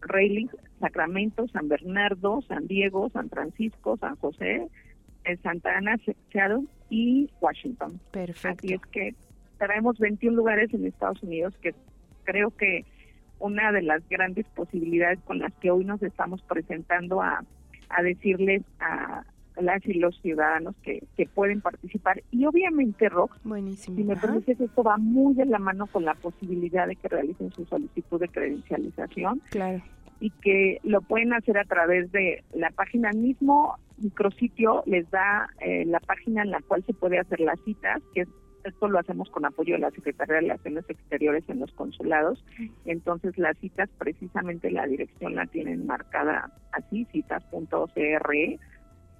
Rayling, 0.00 0.48
Sacramento, 0.78 1.48
San 1.48 1.68
Bernardo, 1.68 2.42
San 2.42 2.66
Diego, 2.66 3.10
San 3.10 3.30
Francisco, 3.30 3.96
San 3.96 4.16
José, 4.16 4.68
en 5.24 5.42
Santa 5.42 5.76
Ana, 5.76 5.96
Seattle 6.30 6.66
y 6.94 7.28
Washington. 7.40 7.98
Perfecto. 8.12 8.48
Así 8.64 8.74
es 8.74 8.80
que 8.92 9.14
traemos 9.58 9.98
21 9.98 10.36
lugares 10.36 10.72
en 10.72 10.86
Estados 10.86 11.20
Unidos 11.24 11.52
que 11.60 11.74
creo 12.22 12.50
que 12.50 12.84
una 13.40 13.72
de 13.72 13.82
las 13.82 14.08
grandes 14.08 14.46
posibilidades 14.54 15.18
con 15.24 15.40
las 15.40 15.52
que 15.54 15.72
hoy 15.72 15.84
nos 15.84 16.00
estamos 16.02 16.40
presentando 16.42 17.20
a, 17.20 17.44
a 17.88 18.02
decirles 18.02 18.62
a 18.78 19.24
las 19.56 19.84
y 19.86 19.94
los 19.94 20.20
ciudadanos 20.20 20.76
que, 20.82 21.02
que 21.16 21.26
pueden 21.26 21.60
participar. 21.60 22.22
Y 22.30 22.46
obviamente, 22.46 23.08
Rox, 23.08 23.36
Buenísimo. 23.42 23.96
si 23.96 24.04
me 24.04 24.16
permites, 24.16 24.60
esto 24.60 24.82
va 24.82 24.96
muy 24.96 25.34
de 25.34 25.46
la 25.46 25.58
mano 25.58 25.86
con 25.86 26.04
la 26.04 26.14
posibilidad 26.14 26.86
de 26.86 26.96
que 26.96 27.08
realicen 27.08 27.50
su 27.52 27.64
solicitud 27.64 28.20
de 28.20 28.28
credencialización. 28.28 29.40
Claro 29.50 29.82
y 30.24 30.30
que 30.30 30.80
lo 30.84 31.02
pueden 31.02 31.34
hacer 31.34 31.58
a 31.58 31.64
través 31.64 32.10
de 32.10 32.42
la 32.54 32.70
página 32.70 33.10
mismo 33.10 33.74
micrositio 33.98 34.82
les 34.86 35.10
da 35.10 35.50
eh, 35.60 35.84
la 35.84 36.00
página 36.00 36.40
en 36.40 36.50
la 36.50 36.62
cual 36.62 36.82
se 36.86 36.94
puede 36.94 37.18
hacer 37.18 37.40
las 37.40 37.60
citas 37.60 38.00
que 38.14 38.24
esto 38.64 38.88
lo 38.88 38.98
hacemos 38.98 39.28
con 39.28 39.44
apoyo 39.44 39.74
de 39.74 39.80
la 39.80 39.90
Secretaría 39.90 40.36
de 40.36 40.40
Relaciones 40.40 40.88
Exteriores 40.88 41.44
en 41.48 41.60
los 41.60 41.70
consulados. 41.72 42.42
Entonces 42.86 43.36
las 43.36 43.58
citas, 43.58 43.90
precisamente 43.98 44.70
la 44.70 44.86
dirección 44.86 45.34
la 45.34 45.44
tienen 45.44 45.84
marcada 45.84 46.50
así, 46.72 47.06
citas.cre, 47.12 48.58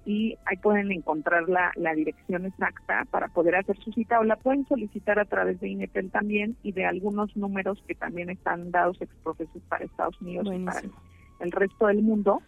y 0.05 0.37
ahí 0.45 0.57
pueden 0.57 0.91
encontrar 0.91 1.49
la, 1.49 1.71
la 1.75 1.93
dirección 1.93 2.45
exacta 2.45 3.05
para 3.09 3.27
poder 3.29 3.55
hacer 3.55 3.77
su 3.77 3.91
cita 3.91 4.19
o 4.19 4.23
la 4.23 4.35
pueden 4.35 4.65
solicitar 4.67 5.17
a 5.17 5.25
través 5.25 5.59
de 5.59 5.69
INETEL 5.69 6.11
también 6.11 6.55
y 6.61 6.71
de 6.73 6.85
algunos 6.85 7.35
números 7.35 7.83
que 7.87 7.95
también 7.95 8.29
están 8.29 8.71
dados 8.71 9.01
exprofesos 9.01 9.61
para 9.67 9.85
Estados 9.85 10.19
Unidos 10.21 10.47
y 10.53 10.63
para 10.63 10.81
el 11.39 11.51
resto 11.51 11.87
del 11.87 12.03
mundo 12.03 12.41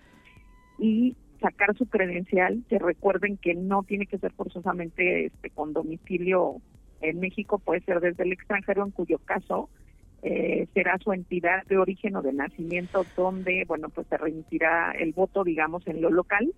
y 0.77 1.15
sacar 1.41 1.75
su 1.75 1.87
credencial, 1.87 2.63
que 2.69 2.79
recuerden 2.79 3.37
que 3.37 3.53
no 3.55 3.83
tiene 3.83 4.05
que 4.05 4.17
ser 4.17 4.31
forzosamente 4.33 5.25
este, 5.25 5.49
con 5.49 5.73
domicilio 5.73 6.61
en 7.01 7.19
México, 7.19 7.59
puede 7.59 7.81
ser 7.81 7.99
desde 7.99 8.23
el 8.23 8.31
extranjero, 8.31 8.83
en 8.83 8.91
cuyo 8.91 9.19
caso 9.19 9.69
eh, 10.29 10.67
será 10.73 10.97
su 10.97 11.13
entidad 11.13 11.63
de 11.67 11.77
origen 11.77 12.15
o 12.17 12.21
de 12.21 12.33
nacimiento 12.33 13.05
donde, 13.15 13.63
bueno, 13.65 13.87
pues 13.89 14.07
se 14.07 14.17
remitirá 14.17 14.91
el 14.91 15.13
voto, 15.13 15.43
digamos, 15.43 15.87
en 15.87 16.01
lo 16.01 16.09
local, 16.09 16.53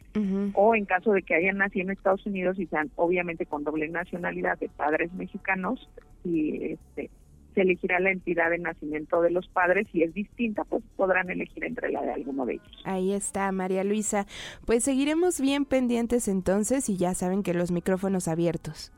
o 0.53 0.75
en 0.75 0.85
caso 0.85 1.13
de 1.13 1.21
que 1.21 1.35
hayan 1.35 1.57
nacido 1.57 1.83
en 1.85 1.91
Estados 1.91 2.25
Unidos 2.25 2.57
y 2.57 2.65
sean 2.65 2.89
obviamente 2.95 3.45
con 3.45 3.63
doble 3.63 3.87
nacionalidad 3.89 4.57
de 4.57 4.69
padres 4.69 5.13
mexicanos, 5.13 5.87
y 6.23 6.73
este, 6.73 7.11
se 7.53 7.61
elegirá 7.61 7.99
la 7.99 8.11
entidad 8.11 8.49
de 8.49 8.57
nacimiento 8.57 9.21
de 9.21 9.29
los 9.29 9.47
padres 9.47 9.87
y 9.93 10.01
es 10.01 10.13
distinta, 10.13 10.63
pues 10.63 10.83
podrán 10.95 11.29
elegir 11.29 11.63
entre 11.63 11.91
la 11.91 12.01
de 12.01 12.13
alguno 12.13 12.45
de 12.45 12.53
ellos. 12.53 12.81
Ahí 12.85 13.13
está, 13.13 13.51
María 13.51 13.83
Luisa. 13.83 14.25
Pues 14.65 14.83
seguiremos 14.83 15.39
bien 15.39 15.65
pendientes 15.65 16.27
entonces 16.27 16.89
y 16.89 16.97
ya 16.97 17.13
saben 17.13 17.43
que 17.43 17.53
los 17.53 17.71
micrófonos 17.71 18.27
abiertos. 18.27 18.91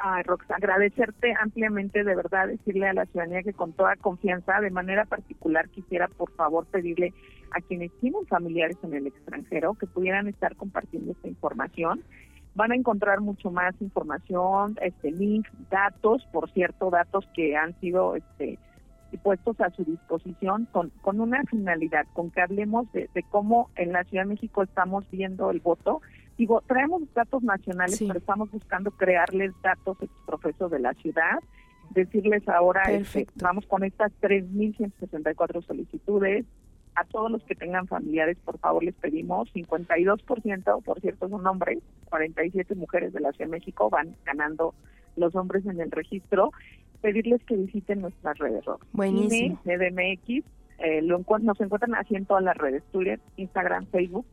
Ay, 0.00 0.22
Rox, 0.22 0.48
agradecerte 0.50 1.34
ampliamente, 1.40 2.04
de 2.04 2.14
verdad, 2.14 2.46
decirle 2.46 2.86
a 2.86 2.92
la 2.92 3.06
ciudadanía 3.06 3.42
que 3.42 3.52
con 3.52 3.72
toda 3.72 3.96
confianza, 3.96 4.60
de 4.60 4.70
manera 4.70 5.04
particular, 5.06 5.68
quisiera 5.70 6.06
por 6.06 6.30
favor 6.32 6.66
pedirle 6.66 7.12
a 7.50 7.60
quienes 7.60 7.90
tienen 7.98 8.24
familiares 8.26 8.76
en 8.84 8.94
el 8.94 9.08
extranjero 9.08 9.74
que 9.74 9.88
pudieran 9.88 10.28
estar 10.28 10.54
compartiendo 10.54 11.12
esta 11.12 11.26
información. 11.26 12.04
Van 12.54 12.70
a 12.70 12.76
encontrar 12.76 13.20
mucho 13.20 13.50
más 13.50 13.74
información, 13.80 14.76
este 14.80 15.10
links, 15.10 15.50
datos, 15.68 16.24
por 16.32 16.48
cierto, 16.52 16.90
datos 16.90 17.28
que 17.34 17.56
han 17.56 17.78
sido 17.80 18.14
este 18.14 18.58
puestos 19.22 19.58
a 19.62 19.70
su 19.70 19.84
disposición 19.84 20.68
con, 20.70 20.90
con 21.00 21.18
una 21.18 21.42
finalidad, 21.44 22.04
con 22.12 22.30
que 22.30 22.42
hablemos 22.42 22.92
de 22.92 23.08
cómo 23.30 23.70
en 23.74 23.94
la 23.94 24.04
Ciudad 24.04 24.24
de 24.24 24.34
México 24.34 24.62
estamos 24.62 25.10
viendo 25.10 25.50
el 25.50 25.60
voto 25.60 26.02
Digo, 26.38 26.62
traemos 26.66 27.02
datos 27.14 27.42
nacionales, 27.42 27.98
pero 27.98 28.20
estamos 28.20 28.50
buscando 28.52 28.92
crearles 28.92 29.52
datos 29.60 29.98
profeso 30.24 30.68
de 30.68 30.78
la 30.78 30.94
ciudad, 30.94 31.40
decirles 31.90 32.48
ahora, 32.48 32.84
este, 32.92 33.26
vamos 33.42 33.66
con 33.66 33.82
estas 33.82 34.12
3.164 34.20 35.66
solicitudes, 35.66 36.46
a 36.94 37.04
todos 37.04 37.30
los 37.30 37.42
que 37.42 37.56
tengan 37.56 37.88
familiares, 37.88 38.36
por 38.44 38.58
favor, 38.58 38.84
les 38.84 38.94
pedimos 38.94 39.52
52%, 39.52 40.82
por 40.82 41.00
cierto, 41.00 41.28
son 41.28 41.46
hombres, 41.46 41.78
47 42.08 42.74
mujeres 42.76 43.12
de 43.12 43.20
la 43.20 43.32
Ciudad 43.32 43.50
de 43.50 43.58
México 43.58 43.90
van 43.90 44.14
ganando 44.24 44.74
los 45.16 45.34
hombres 45.34 45.66
en 45.66 45.80
el 45.80 45.90
registro, 45.90 46.52
pedirles 47.00 47.42
que 47.44 47.56
visiten 47.56 48.00
nuestras 48.00 48.38
redes, 48.38 48.64
Buenísimo. 48.92 49.60
CDMX, 49.64 50.44
eh, 50.78 51.02
lo 51.02 51.20
nos 51.40 51.60
encuentran 51.60 51.96
así 51.96 52.14
en 52.14 52.26
todas 52.26 52.44
las 52.44 52.56
redes, 52.56 52.84
Twitter, 52.92 53.20
Instagram, 53.36 53.86
Facebook, 53.86 54.26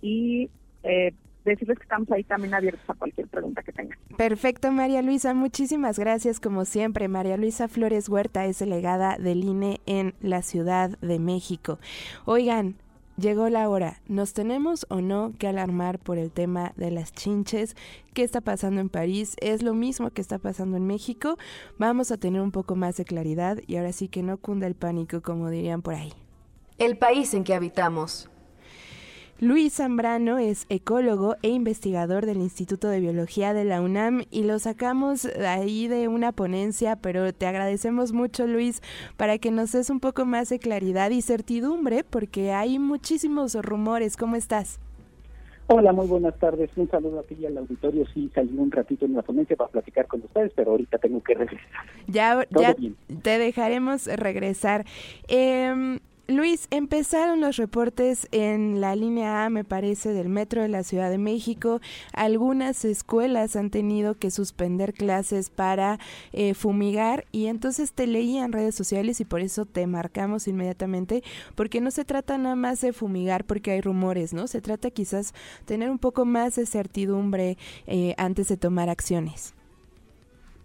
y 0.00 0.50
eh, 0.82 1.14
decirles 1.44 1.78
que 1.78 1.84
estamos 1.84 2.10
ahí 2.10 2.24
también 2.24 2.54
abiertos 2.54 2.88
a 2.88 2.94
cualquier 2.94 3.28
pregunta 3.28 3.62
que 3.62 3.72
tengan. 3.72 3.98
Perfecto, 4.16 4.70
María 4.72 5.02
Luisa. 5.02 5.34
Muchísimas 5.34 5.98
gracias, 5.98 6.40
como 6.40 6.64
siempre. 6.64 7.08
María 7.08 7.36
Luisa 7.36 7.68
Flores 7.68 8.08
Huerta 8.08 8.46
es 8.46 8.58
delegada 8.58 9.16
del 9.18 9.44
INE 9.44 9.80
en 9.86 10.14
la 10.20 10.42
Ciudad 10.42 10.98
de 11.00 11.18
México. 11.18 11.78
Oigan, 12.24 12.76
llegó 13.16 13.48
la 13.48 13.68
hora. 13.68 14.00
¿Nos 14.06 14.32
tenemos 14.32 14.86
o 14.88 15.00
no 15.00 15.32
que 15.38 15.48
alarmar 15.48 15.98
por 15.98 16.18
el 16.18 16.30
tema 16.30 16.72
de 16.76 16.90
las 16.90 17.12
chinches? 17.12 17.76
¿Qué 18.12 18.22
está 18.22 18.40
pasando 18.40 18.80
en 18.80 18.88
París? 18.88 19.36
¿Es 19.40 19.62
lo 19.62 19.74
mismo 19.74 20.10
que 20.10 20.20
está 20.20 20.38
pasando 20.38 20.76
en 20.76 20.86
México? 20.86 21.36
Vamos 21.78 22.10
a 22.10 22.16
tener 22.16 22.40
un 22.40 22.52
poco 22.52 22.76
más 22.76 22.96
de 22.96 23.04
claridad 23.04 23.58
y 23.66 23.76
ahora 23.76 23.92
sí 23.92 24.08
que 24.08 24.22
no 24.22 24.38
cunda 24.38 24.66
el 24.66 24.74
pánico, 24.74 25.22
como 25.22 25.50
dirían 25.50 25.82
por 25.82 25.94
ahí. 25.94 26.12
El 26.78 26.98
país 26.98 27.34
en 27.34 27.44
que 27.44 27.54
habitamos. 27.54 28.28
Luis 29.40 29.74
Zambrano 29.74 30.38
es 30.38 30.64
ecólogo 30.68 31.34
e 31.42 31.48
investigador 31.48 32.24
del 32.24 32.36
Instituto 32.36 32.88
de 32.88 33.00
Biología 33.00 33.52
de 33.52 33.64
la 33.64 33.82
UNAM 33.82 34.22
y 34.30 34.44
lo 34.44 34.60
sacamos 34.60 35.26
ahí 35.26 35.88
de 35.88 36.06
una 36.06 36.30
ponencia, 36.30 36.94
pero 36.94 37.32
te 37.32 37.46
agradecemos 37.46 38.12
mucho 38.12 38.46
Luis 38.46 38.80
para 39.16 39.38
que 39.38 39.50
nos 39.50 39.72
des 39.72 39.90
un 39.90 39.98
poco 39.98 40.24
más 40.24 40.50
de 40.50 40.60
claridad 40.60 41.10
y 41.10 41.20
certidumbre 41.20 42.04
porque 42.04 42.52
hay 42.52 42.78
muchísimos 42.78 43.56
rumores. 43.56 44.16
¿Cómo 44.16 44.36
estás? 44.36 44.78
Hola, 45.66 45.92
muy 45.92 46.06
buenas 46.06 46.38
tardes. 46.38 46.70
Un 46.76 46.88
saludo 46.88 47.18
a 47.18 47.22
ti 47.24 47.34
y 47.40 47.46
al 47.46 47.58
auditorio. 47.58 48.06
Sí, 48.14 48.30
salí 48.32 48.56
un 48.56 48.70
ratito 48.70 49.04
en 49.04 49.14
la 49.14 49.22
ponencia 49.22 49.56
para 49.56 49.70
platicar 49.70 50.06
con 50.06 50.22
ustedes, 50.22 50.52
pero 50.54 50.70
ahorita 50.70 50.98
tengo 50.98 51.20
que 51.22 51.34
regresar. 51.34 51.84
Ya, 52.06 52.46
ya 52.50 52.76
te 53.22 53.38
dejaremos 53.38 54.06
regresar. 54.06 54.84
Eh, 55.26 55.98
Luis, 56.26 56.68
empezaron 56.70 57.42
los 57.42 57.58
reportes 57.58 58.28
en 58.32 58.80
la 58.80 58.96
línea 58.96 59.44
A, 59.44 59.50
me 59.50 59.62
parece, 59.62 60.14
del 60.14 60.30
metro 60.30 60.62
de 60.62 60.68
la 60.68 60.82
Ciudad 60.82 61.10
de 61.10 61.18
México. 61.18 61.82
Algunas 62.14 62.86
escuelas 62.86 63.56
han 63.56 63.68
tenido 63.68 64.14
que 64.14 64.30
suspender 64.30 64.94
clases 64.94 65.50
para 65.50 65.98
eh, 66.32 66.54
fumigar 66.54 67.26
y 67.30 67.48
entonces 67.48 67.92
te 67.92 68.06
leí 68.06 68.38
en 68.38 68.52
redes 68.52 68.74
sociales 68.74 69.20
y 69.20 69.26
por 69.26 69.42
eso 69.42 69.66
te 69.66 69.86
marcamos 69.86 70.48
inmediatamente, 70.48 71.22
porque 71.54 71.82
no 71.82 71.90
se 71.90 72.06
trata 72.06 72.38
nada 72.38 72.56
más 72.56 72.80
de 72.80 72.94
fumigar 72.94 73.44
porque 73.44 73.72
hay 73.72 73.82
rumores, 73.82 74.32
¿no? 74.32 74.46
Se 74.46 74.62
trata 74.62 74.90
quizás 74.90 75.34
tener 75.66 75.90
un 75.90 75.98
poco 75.98 76.24
más 76.24 76.54
de 76.54 76.64
certidumbre 76.64 77.58
eh, 77.86 78.14
antes 78.16 78.48
de 78.48 78.56
tomar 78.56 78.88
acciones. 78.88 79.53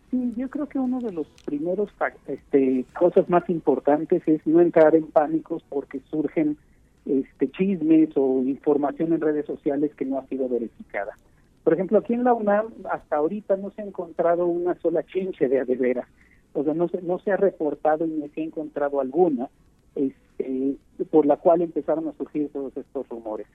Sí, 0.10 0.34
yo 0.36 0.50
creo 0.50 0.68
que 0.68 0.80
uno 0.80 1.00
de 1.00 1.12
los 1.12 1.28
primeros 1.46 1.90
este, 2.28 2.86
cosas 2.98 3.30
más 3.30 3.48
importantes 3.50 4.24
es 4.28 4.46
no 4.48 4.60
entrar 4.60 4.96
en 4.96 5.06
pánicos 5.08 5.64
porque 5.70 6.00
surgen 6.10 6.58
este, 7.06 7.50
chismes 7.52 8.10
o 8.16 8.42
información 8.44 9.14
en 9.14 9.22
redes 9.22 9.46
sociales 9.46 9.94
que 9.96 10.06
no 10.06 10.18
ha 10.18 10.26
sido 10.28 10.50
verificada. 10.50 11.18
Por 11.64 11.74
ejemplo, 11.74 12.00
aquí 12.00 12.14
en 12.14 12.24
la 12.24 12.34
UNAM 12.34 12.68
hasta 12.92 13.18
ahorita 13.18 13.58
no 13.58 13.70
se 13.72 13.84
ha 13.84 13.86
encontrado 13.86 14.48
una 14.48 14.74
sola 14.80 15.04
chinche 15.04 15.48
de 15.48 15.60
adevera, 15.60 16.08
o 16.54 16.64
sea, 16.64 16.74
no 16.74 16.88
se, 16.88 17.02
no 17.04 17.20
se 17.20 17.32
ha 17.32 17.38
reportado 17.38 18.06
y 18.06 18.10
ni 18.10 18.30
se 18.30 18.42
ha 18.42 18.46
encontrado 18.46 19.02
alguna 19.02 19.50
este, 19.94 20.76
por 21.12 21.28
la 21.28 21.38
cual 21.38 21.62
empezaron 21.62 22.08
a 22.08 22.14
surgir 22.14 22.50
todos 22.52 22.76
estos 22.76 23.08
rumores. 23.10 23.46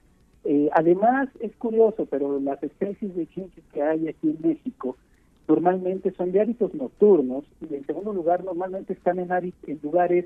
Eh, 0.45 0.69
además, 0.73 1.27
es 1.39 1.53
curioso, 1.57 2.05
pero 2.05 2.39
las 2.39 2.61
especies 2.63 3.13
de 3.15 3.27
chinches 3.27 3.63
que 3.73 3.81
hay 3.81 4.07
aquí 4.07 4.29
en 4.29 4.47
México 4.47 4.95
normalmente 5.47 6.11
son 6.11 6.31
de 6.31 6.41
hábitos 6.41 6.73
nocturnos 6.73 7.45
y 7.69 7.75
en 7.75 7.85
segundo 7.85 8.13
lugar 8.13 8.43
normalmente 8.43 8.93
están 8.93 9.19
en, 9.19 9.31
en 9.31 9.79
lugares 9.83 10.25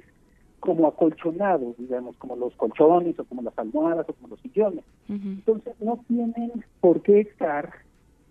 como 0.59 0.87
acolchonados, 0.87 1.77
digamos, 1.77 2.15
como 2.17 2.35
los 2.35 2.53
colchones 2.55 3.17
o 3.19 3.23
como 3.25 3.41
las 3.41 3.57
almohadas 3.57 4.07
o 4.09 4.13
como 4.13 4.29
los 4.29 4.39
sillones. 4.41 4.83
Entonces 5.07 5.73
no 5.79 5.99
tienen 6.07 6.51
por 6.81 7.01
qué 7.01 7.21
estar 7.21 7.73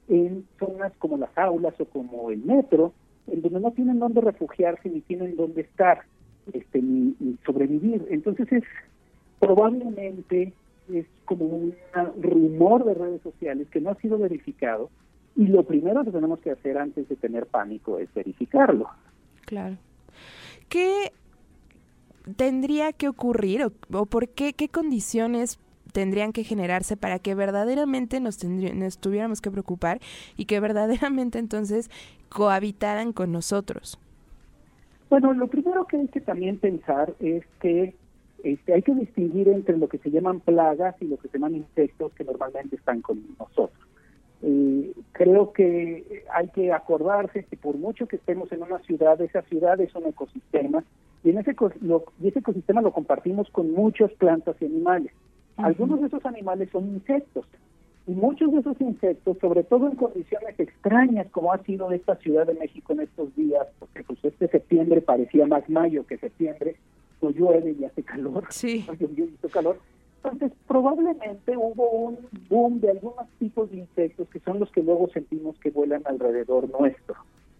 en 0.08 0.44
zonas 0.58 0.92
como 0.98 1.16
las 1.16 1.36
aulas 1.36 1.74
o 1.80 1.84
como 1.86 2.30
el 2.30 2.42
metro, 2.44 2.92
en 3.26 3.42
donde 3.42 3.60
no 3.60 3.72
tienen 3.72 3.98
dónde 3.98 4.20
refugiarse 4.20 4.88
ni 4.88 5.00
tienen 5.00 5.36
dónde 5.36 5.62
estar, 5.62 6.02
este, 6.52 6.80
ni, 6.80 7.14
sobrevivir. 7.44 8.06
Entonces 8.10 8.50
es 8.52 8.64
probablemente 9.38 10.52
es 10.92 11.06
como 11.26 11.44
un 11.44 11.74
rumor 12.20 12.84
de 12.84 12.94
redes 12.94 13.22
sociales 13.22 13.68
que 13.70 13.80
no 13.80 13.90
ha 13.90 13.94
sido 13.96 14.18
verificado 14.18 14.88
y 15.36 15.46
lo 15.46 15.62
primero 15.64 16.04
que 16.04 16.10
tenemos 16.10 16.40
que 16.40 16.50
hacer 16.50 16.78
antes 16.78 17.08
de 17.08 17.16
tener 17.16 17.46
pánico 17.46 17.98
es 17.98 18.12
verificarlo. 18.12 18.88
Claro. 19.46 19.76
¿Qué 20.68 21.12
tendría 22.36 22.92
que 22.92 23.08
ocurrir 23.08 23.64
o, 23.64 24.06
por 24.06 24.28
qué, 24.28 24.52
qué 24.52 24.68
condiciones 24.68 25.58
tendrían 25.92 26.32
que 26.32 26.44
generarse 26.44 26.96
para 26.96 27.18
que 27.18 27.34
verdaderamente 27.34 28.20
nos, 28.20 28.44
nos 28.44 28.98
tuviéramos 28.98 29.40
que 29.40 29.50
preocupar 29.50 30.00
y 30.36 30.44
que 30.44 30.60
verdaderamente 30.60 31.38
entonces 31.38 31.90
cohabitaran 32.28 33.12
con 33.12 33.32
nosotros? 33.32 33.98
Bueno, 35.08 35.32
lo 35.32 35.46
primero 35.46 35.86
que 35.86 35.96
hay 35.96 36.08
que 36.08 36.20
también 36.20 36.58
pensar 36.58 37.14
es 37.20 37.44
que 37.60 37.94
este, 38.44 38.74
hay 38.74 38.82
que 38.82 38.94
distinguir 38.94 39.48
entre 39.48 39.78
lo 39.78 39.88
que 39.88 39.98
se 39.98 40.10
llaman 40.10 40.40
plagas 40.40 40.94
y 41.00 41.06
lo 41.06 41.16
que 41.16 41.28
se 41.28 41.38
llaman 41.38 41.56
insectos 41.56 42.12
que 42.12 42.24
normalmente 42.24 42.76
están 42.76 43.00
con 43.00 43.22
nosotros. 43.38 43.87
Eh, 44.42 44.92
creo 45.12 45.52
que 45.52 46.24
hay 46.32 46.48
que 46.48 46.72
acordarse 46.72 47.44
que 47.44 47.56
por 47.56 47.76
mucho 47.76 48.06
que 48.06 48.16
estemos 48.16 48.50
en 48.52 48.62
una 48.62 48.78
ciudad, 48.80 49.20
esa 49.20 49.42
ciudad 49.42 49.80
es 49.80 49.94
un 49.94 50.06
ecosistema 50.06 50.84
y, 51.24 51.30
en 51.30 51.38
ese, 51.38 51.56
y 52.20 52.28
ese 52.28 52.38
ecosistema 52.38 52.80
lo 52.80 52.92
compartimos 52.92 53.50
con 53.50 53.72
muchas 53.72 54.12
plantas 54.12 54.56
y 54.60 54.66
animales. 54.66 55.12
Algunos 55.56 56.00
de 56.00 56.06
esos 56.06 56.24
animales 56.24 56.70
son 56.70 56.86
insectos 56.86 57.46
y 58.06 58.12
muchos 58.12 58.50
de 58.52 58.60
esos 58.60 58.80
insectos, 58.80 59.36
sobre 59.38 59.64
todo 59.64 59.86
en 59.86 59.96
condiciones 59.96 60.58
extrañas 60.58 61.26
como 61.30 61.52
ha 61.52 61.58
sido 61.64 61.92
esta 61.92 62.16
Ciudad 62.16 62.46
de 62.46 62.54
México 62.54 62.94
en 62.94 63.00
estos 63.00 63.34
días, 63.36 63.66
porque 63.78 64.02
pues 64.02 64.18
este 64.24 64.48
septiembre 64.48 65.02
parecía 65.02 65.46
más 65.46 65.68
mayo 65.68 66.06
que 66.06 66.16
septiembre, 66.16 66.76
no 67.20 67.30
llueve 67.30 67.76
y 67.78 67.84
hace 67.84 68.02
calor, 68.02 68.44
sí. 68.50 68.86
no 69.42 69.48
calor, 69.50 69.78
entonces, 70.22 70.52
probablemente 70.66 71.56
hubo 71.56 71.90
un 71.90 72.18
boom 72.48 72.80
de 72.80 72.90
algunos 72.90 73.28
tipos 73.38 73.70
de 73.70 73.78
insectos 73.78 74.28
que 74.28 74.40
son 74.40 74.58
los 74.58 74.70
que 74.72 74.82
luego 74.82 75.08
sentimos 75.08 75.58
que 75.60 75.70
vuelan 75.70 76.02
alrededor 76.06 76.68
nuestro, 76.68 77.16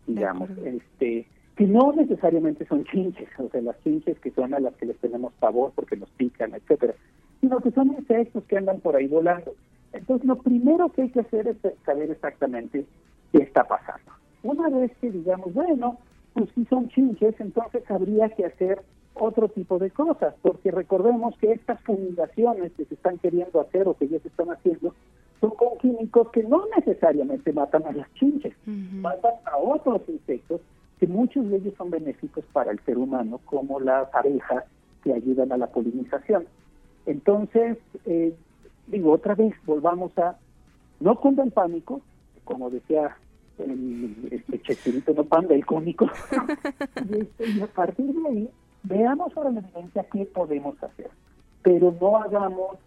digamos, 0.07 0.51
este 0.65 1.27
que 1.57 1.67
no 1.67 1.93
necesariamente 1.93 2.65
son 2.67 2.85
chinches, 2.85 3.29
o 3.37 3.49
sea, 3.49 3.61
las 3.61 3.81
chinches 3.83 4.19
que 4.21 4.31
son 4.31 4.55
a 4.55 4.61
las 4.61 4.77
que 4.77 4.87
les 4.87 4.97
tenemos 4.99 5.33
pavor 5.41 5.73
porque 5.75 5.97
nos 5.97 6.09
pican, 6.11 6.55
etcétera, 6.55 6.95
sino 7.41 7.59
que 7.59 7.73
son 7.73 7.89
insectos 7.89 8.45
que 8.45 8.59
andan 8.59 8.81
por 8.81 8.95
ahí 8.95 9.09
volando. 9.09 9.55
Entonces, 9.93 10.25
lo 10.25 10.37
primero 10.37 10.89
que 10.91 11.03
hay 11.03 11.11
que 11.11 11.21
hacer 11.21 11.49
es 11.49 11.57
saber 11.85 12.13
exactamente 12.13 12.87
qué 13.33 13.39
está 13.39 13.65
pasando. 13.65 14.13
Una 14.45 14.69
vez 14.69 14.93
que 15.01 15.11
digamos, 15.11 15.53
bueno, 15.53 15.99
pues 16.33 16.49
si 16.55 16.65
son 16.67 16.89
chinches, 16.91 17.35
entonces 17.41 17.83
habría 17.91 18.29
que 18.29 18.47
hacer 18.47 18.83
otro 19.21 19.49
tipo 19.49 19.79
de 19.79 19.91
cosas, 19.91 20.35
porque 20.43 20.71
recordemos 20.71 21.37
que 21.39 21.53
estas 21.53 21.81
fumigaciones 21.83 22.73
que 22.73 22.85
se 22.85 22.95
están 22.95 23.19
queriendo 23.19 23.61
hacer 23.61 23.89
o 23.89 23.95
que 23.95 24.09
ya 24.09 24.19
se 24.21 24.29
están 24.29 24.51
haciendo 24.51 24.95
son 25.41 25.51
con 25.51 25.79
químicos 25.79 26.31
que 26.31 26.43
no 26.43 26.65
necesariamente 26.77 27.53
matan 27.53 27.85
a 27.87 27.93
las 27.93 28.13
chinches, 28.15 28.55
matan 28.67 29.35
a 29.45 29.57
otros 29.57 30.03
insectos 30.09 30.61
que 30.99 31.07
muchos 31.07 31.49
de 31.49 31.59
ellos 31.59 31.75
son 31.79 31.91
benéficos 31.91 32.45
para 32.53 32.73
el 32.73 32.81
ser 32.81 32.99
humano, 32.99 33.41
como 33.45 33.79
las 33.79 34.13
abejas 34.15 34.65
que 35.05 35.13
ayudan 35.13 35.53
a 35.53 35.57
la 35.57 35.69
polinización. 35.69 36.47
Entonces, 37.07 37.79
eh, 38.05 38.35
digo, 38.89 39.13
otra 39.13 39.35
vez, 39.35 39.55
volvamos 39.65 40.17
a, 40.19 40.37
no 41.01 41.15
cunda 41.21 41.45
el 41.45 41.53
pánico, 41.53 42.01
como 42.45 42.69
decía 42.69 43.17
el, 43.59 44.29
este 44.31 44.61
Chespirito, 44.63 45.15
no 45.15 45.25
panda, 45.25 45.55
el 45.55 45.65
cómico, 45.65 46.11
este, 47.11 47.49
y 47.49 47.61
a 47.61 47.67
partir 47.69 48.13
de 48.13 48.29
ahí 48.29 48.51
veamos 48.89 49.37
ahora 49.37 49.51
la 49.51 49.61
evidencia 49.61 50.07
qué 50.11 50.25
podemos 50.25 50.83
hacer, 50.83 51.11
pero 51.63 51.95
no 52.01 52.17
hagamos, 52.17 52.79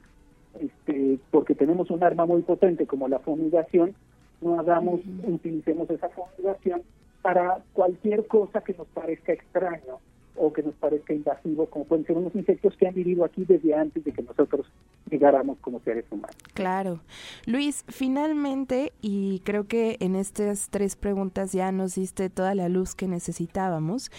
este, 0.59 1.19
porque 1.29 1.55
tenemos 1.55 1.89
un 1.91 2.03
arma 2.03 2.25
muy 2.25 2.41
potente 2.41 2.87
como 2.87 3.07
la 3.07 3.19
fumigación, 3.19 3.93
no 4.41 4.59
hagamos, 4.59 5.01
utilicemos 5.23 5.89
esa 5.89 6.09
fumigación 6.09 6.81
para 7.21 7.59
cualquier 7.73 8.25
cosa 8.25 8.61
que 8.61 8.73
nos 8.73 8.87
parezca 8.87 9.33
extraño 9.33 9.99
o 10.35 10.51
que 10.51 10.63
nos 10.63 10.73
parezca 10.75 11.13
invasivo, 11.13 11.67
como 11.67 11.85
pueden 11.85 12.05
ser 12.05 12.17
unos 12.17 12.33
insectos 12.33 12.75
que 12.77 12.87
han 12.87 12.95
vivido 12.95 13.23
aquí 13.23 13.45
desde 13.45 13.75
antes 13.75 14.03
de 14.03 14.11
que 14.11 14.23
nosotros 14.23 14.65
llegáramos 15.09 15.59
como 15.59 15.79
seres 15.81 16.05
humanos. 16.09 16.35
Claro. 16.53 16.99
Luis, 17.45 17.83
finalmente, 17.89 18.93
y 19.01 19.41
creo 19.43 19.67
que 19.67 19.97
en 19.99 20.15
estas 20.15 20.69
tres 20.69 20.95
preguntas 20.95 21.51
ya 21.51 21.71
nos 21.71 21.95
diste 21.95 22.29
toda 22.29 22.55
la 22.55 22.69
luz 22.69 22.95
que 22.95 23.07
necesitábamos, 23.07 24.09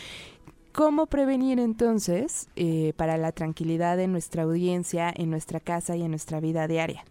¿Cómo 0.75 1.05
prevenir 1.05 1.61
entonces 1.61 2.49
eh, 2.57 2.95
para 2.97 3.19
la 3.19 3.33
tranquilidad 3.33 3.99
de 3.99 4.09
nuestra 4.09 4.45
audiencia, 4.45 5.13
en 5.15 5.29
nuestra 5.29 5.61
casa 5.61 5.97
y 5.97 6.03
en 6.03 6.09
nuestra 6.09 6.41
vida 6.41 6.67
diaria? 6.67 7.05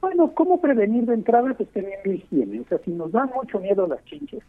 Bueno, 0.00 0.32
¿cómo 0.32 0.58
prevenir 0.58 1.04
de 1.04 1.12
entrada? 1.12 1.52
Pues 1.52 1.68
teniendo 1.68 2.10
higiene. 2.10 2.60
O 2.60 2.64
sea, 2.64 2.78
si 2.78 2.92
nos 2.92 3.12
da 3.12 3.26
mucho 3.26 3.60
miedo 3.60 3.86
las 3.86 4.02
chinches, 4.06 4.42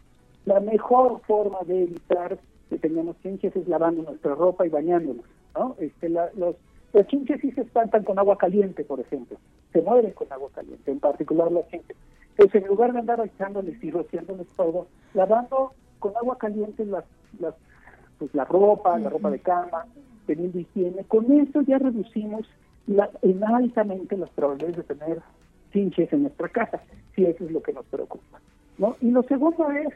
la 0.46 0.60
mejor 0.60 1.20
forma 1.26 1.58
de 1.66 1.82
evitar 1.82 2.38
que 2.70 2.78
tengamos 2.78 3.20
chinches 3.20 3.54
es 3.54 3.68
lavando 3.68 4.04
nuestra 4.04 4.34
ropa 4.36 4.64
y 4.64 4.70
bañándonos, 4.70 5.26
¿no? 5.54 5.76
Este, 5.78 6.08
los, 6.08 6.56
los 6.94 7.06
chinches 7.08 7.42
sí 7.42 7.52
se 7.52 7.60
espantan 7.60 8.04
con 8.04 8.18
agua 8.18 8.38
caliente, 8.38 8.84
por 8.84 9.00
ejemplo. 9.00 9.36
Se 9.74 9.82
mueren 9.82 10.12
con 10.12 10.32
agua 10.32 10.48
caliente, 10.54 10.90
en 10.90 10.98
particular 10.98 11.52
las 11.52 11.68
chinches. 11.68 11.98
Entonces, 12.30 12.62
en 12.62 12.68
lugar 12.68 12.94
de 12.94 13.00
andar 13.00 13.20
echándoles 13.20 13.84
y 13.84 13.90
rociándoles 13.90 14.46
todo, 14.56 14.86
lavando 15.12 15.74
con 15.98 16.16
agua 16.16 16.38
caliente 16.38 16.86
las, 16.86 17.04
las 17.38 17.54
pues 18.22 18.36
la 18.36 18.44
ropa, 18.44 18.96
la 19.00 19.10
ropa 19.10 19.32
de 19.32 19.40
cama, 19.40 19.84
teniendo 20.26 20.60
higiene, 20.60 21.02
con 21.08 21.32
eso 21.32 21.60
ya 21.62 21.76
reducimos 21.78 22.46
la, 22.86 23.10
en 23.20 23.42
altamente 23.42 24.16
las 24.16 24.30
probabilidades 24.30 24.76
de 24.76 24.94
tener 24.94 25.20
chinches 25.72 26.12
en 26.12 26.22
nuestra 26.22 26.48
casa, 26.48 26.80
si 27.16 27.24
eso 27.24 27.44
es 27.44 27.50
lo 27.50 27.60
que 27.60 27.72
nos 27.72 27.84
preocupa. 27.86 28.40
¿no? 28.78 28.94
Y 29.00 29.10
lo 29.10 29.24
segundo 29.24 29.68
es, 29.72 29.92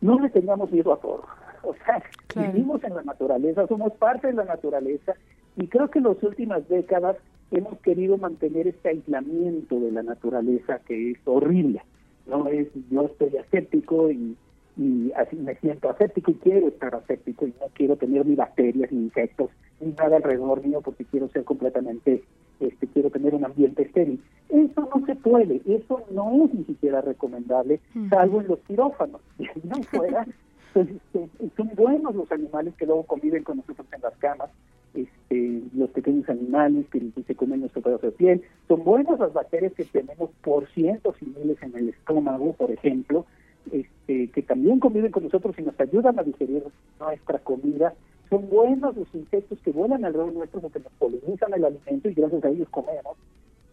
no 0.00 0.20
le 0.20 0.30
tengamos 0.30 0.70
miedo 0.70 0.92
a 0.92 1.00
todo. 1.00 1.24
O 1.66 1.74
sea, 1.86 2.02
vivimos 2.36 2.84
en 2.84 2.94
la 2.94 3.02
naturaleza, 3.02 3.66
somos 3.66 3.94
parte 3.94 4.26
de 4.26 4.34
la 4.34 4.44
naturaleza, 4.44 5.14
y 5.56 5.66
creo 5.66 5.90
que 5.90 5.98
en 5.98 6.04
las 6.04 6.22
últimas 6.22 6.68
décadas 6.68 7.16
hemos 7.50 7.80
querido 7.80 8.16
mantener 8.18 8.68
este 8.68 8.90
aislamiento 8.90 9.80
de 9.80 9.90
la 9.90 10.02
naturaleza 10.02 10.80
que 10.86 11.12
es 11.12 11.18
horrible. 11.24 11.82
No 12.26 12.46
es, 12.48 12.68
yo 12.90 13.06
estoy 13.06 13.38
aséptico 13.38 14.10
y, 14.10 14.36
y 14.76 15.12
así 15.12 15.36
me 15.36 15.54
siento 15.56 15.88
aséptico 15.88 16.32
y 16.32 16.34
quiero 16.34 16.68
estar 16.68 16.94
aséptico 16.94 17.46
y 17.46 17.54
no 17.60 17.66
quiero 17.74 17.96
tener 17.96 18.26
ni 18.26 18.34
bacterias 18.34 18.90
ni 18.90 19.04
insectos 19.04 19.50
ni 19.80 19.92
nada 19.92 20.16
alrededor 20.16 20.64
mío 20.64 20.80
porque 20.80 21.04
quiero 21.04 21.28
ser 21.28 21.44
completamente, 21.44 22.22
este, 22.60 22.86
quiero 22.88 23.10
tener 23.10 23.34
un 23.34 23.44
ambiente 23.44 23.82
estéril. 23.82 24.22
Eso 24.48 24.88
no 24.94 25.04
se 25.06 25.14
puede, 25.16 25.60
eso 25.66 26.02
no 26.10 26.44
es 26.44 26.54
ni 26.54 26.64
siquiera 26.64 27.00
recomendable, 27.00 27.80
salvo 28.08 28.40
en 28.40 28.48
los 28.48 28.58
quirófanos. 28.60 29.20
Y 29.38 29.66
no 29.66 29.82
fuera, 29.84 30.26
pues, 30.72 30.88
este, 30.88 31.28
son 31.56 31.70
buenos 31.76 32.14
los 32.14 32.30
animales 32.32 32.74
que 32.74 32.86
luego 32.86 33.04
conviven 33.04 33.44
con 33.44 33.58
nosotros 33.58 33.86
en 33.92 34.00
las 34.00 34.16
camas, 34.16 34.50
este, 34.94 35.62
los 35.74 35.90
pequeños 35.90 36.28
animales 36.28 36.86
que, 36.90 37.00
se 37.26 37.34
comen 37.34 37.60
nuestro 37.60 37.82
pedazo 37.82 38.06
de 38.06 38.12
piel. 38.12 38.42
Son 38.68 38.82
buenas 38.84 39.18
las 39.18 39.32
bacterias 39.32 39.72
que 39.74 39.84
tenemos 39.84 40.30
por 40.42 40.68
cientos 40.68 41.16
y 41.20 41.26
miles 41.26 41.62
en 41.62 41.76
el 41.76 41.88
estómago, 41.90 42.52
por 42.54 42.70
ejemplo, 42.70 43.26
este, 43.72 44.28
que 44.28 44.42
también 44.42 44.80
conviven 44.80 45.12
con 45.12 45.24
nosotros 45.24 45.54
y 45.58 45.62
nos 45.62 45.78
ayudan 45.80 46.18
a 46.18 46.22
digerir 46.22 46.64
nuestra 47.00 47.38
comida. 47.38 47.94
Son 48.30 48.48
buenos 48.48 48.96
los 48.96 49.14
insectos 49.14 49.58
que 49.60 49.72
vuelan 49.72 50.04
alrededor 50.04 50.32
nuestro 50.32 50.60
porque 50.60 50.80
nos 50.80 50.92
polinizan 50.94 51.52
el 51.54 51.64
alimento 51.64 52.08
y 52.08 52.14
gracias 52.14 52.44
a 52.44 52.48
ellos 52.48 52.68
comemos. 52.70 53.16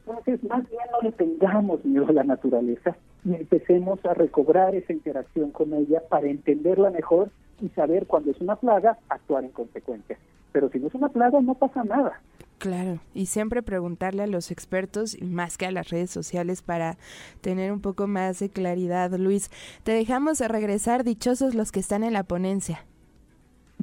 Entonces, 0.06 0.44
más 0.44 0.68
bien 0.70 0.84
no 0.92 1.02
le 1.02 1.12
tengamos 1.12 1.86
miedo 1.86 2.08
a 2.08 2.14
la 2.14 2.24
naturaleza 2.24 2.96
y 3.24 3.36
empecemos 3.36 4.04
a 4.06 4.14
recobrar 4.14 4.76
esa 4.76 4.94
interacción 4.94 5.52
con 5.52 5.74
ella 5.74 6.02
para 6.10 6.28
entenderla 6.28 6.90
mejor 6.90 7.30
y 7.62 7.70
saber 7.70 8.08
cuando 8.08 8.32
es 8.32 8.42
una 8.42 8.56
plaga, 8.56 8.98
actuar 9.10 9.44
en 9.44 9.52
consecuencia. 9.52 10.18
Pero 10.52 10.70
si 10.70 10.80
no 10.80 10.88
es 10.88 10.96
una 10.96 11.10
plaga, 11.10 11.42
no 11.42 11.56
pasa 11.56 11.84
nada. 11.84 12.22
Claro, 12.62 13.00
y 13.16 13.26
siempre 13.26 13.64
preguntarle 13.64 14.22
a 14.22 14.28
los 14.28 14.52
expertos, 14.52 15.20
más 15.20 15.58
que 15.58 15.66
a 15.66 15.72
las 15.72 15.90
redes 15.90 16.12
sociales, 16.12 16.62
para 16.62 16.98
tener 17.42 17.72
un 17.72 17.82
poco 17.82 18.06
más 18.06 18.40
de 18.40 18.50
claridad. 18.50 19.12
Luis, 19.18 19.50
te 19.84 19.94
dejamos 19.94 20.42
regresar, 20.42 21.04
dichosos 21.04 21.56
los 21.56 21.72
que 21.72 21.80
están 21.80 22.04
en 22.04 22.14
la 22.14 22.24
ponencia. 22.24 22.86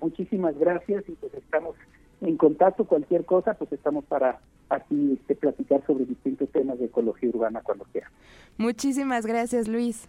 Muchísimas 0.01 0.57
gracias 0.57 1.03
y 1.09 1.13
pues 1.13 1.35
estamos 1.35 1.75
en 2.21 2.37
contacto, 2.37 2.85
cualquier 2.85 3.25
cosa, 3.25 3.55
pues 3.55 3.73
estamos 3.73 4.05
para 4.05 4.39
aquí 4.69 5.19
este, 5.21 5.35
platicar 5.35 5.85
sobre 5.85 6.05
distintos 6.05 6.49
temas 6.51 6.79
de 6.79 6.85
ecología 6.87 7.31
urbana 7.31 7.63
cuando 7.63 7.85
quiera. 7.87 8.11
Muchísimas 8.59 9.27
gracias, 9.27 9.67
Luis. 9.67 10.09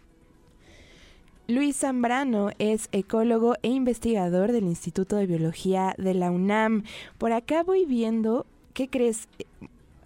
Luis 1.49 1.77
Zambrano 1.77 2.51
es 2.59 2.89
ecólogo 2.91 3.55
e 3.63 3.69
investigador 3.69 4.51
del 4.51 4.65
Instituto 4.65 5.15
de 5.15 5.25
Biología 5.25 5.95
de 5.97 6.13
la 6.13 6.29
UNAM. 6.29 6.83
Por 7.17 7.31
acá 7.31 7.63
voy 7.63 7.85
viendo, 7.85 8.45
¿qué 8.73 8.87
crees? 8.87 9.27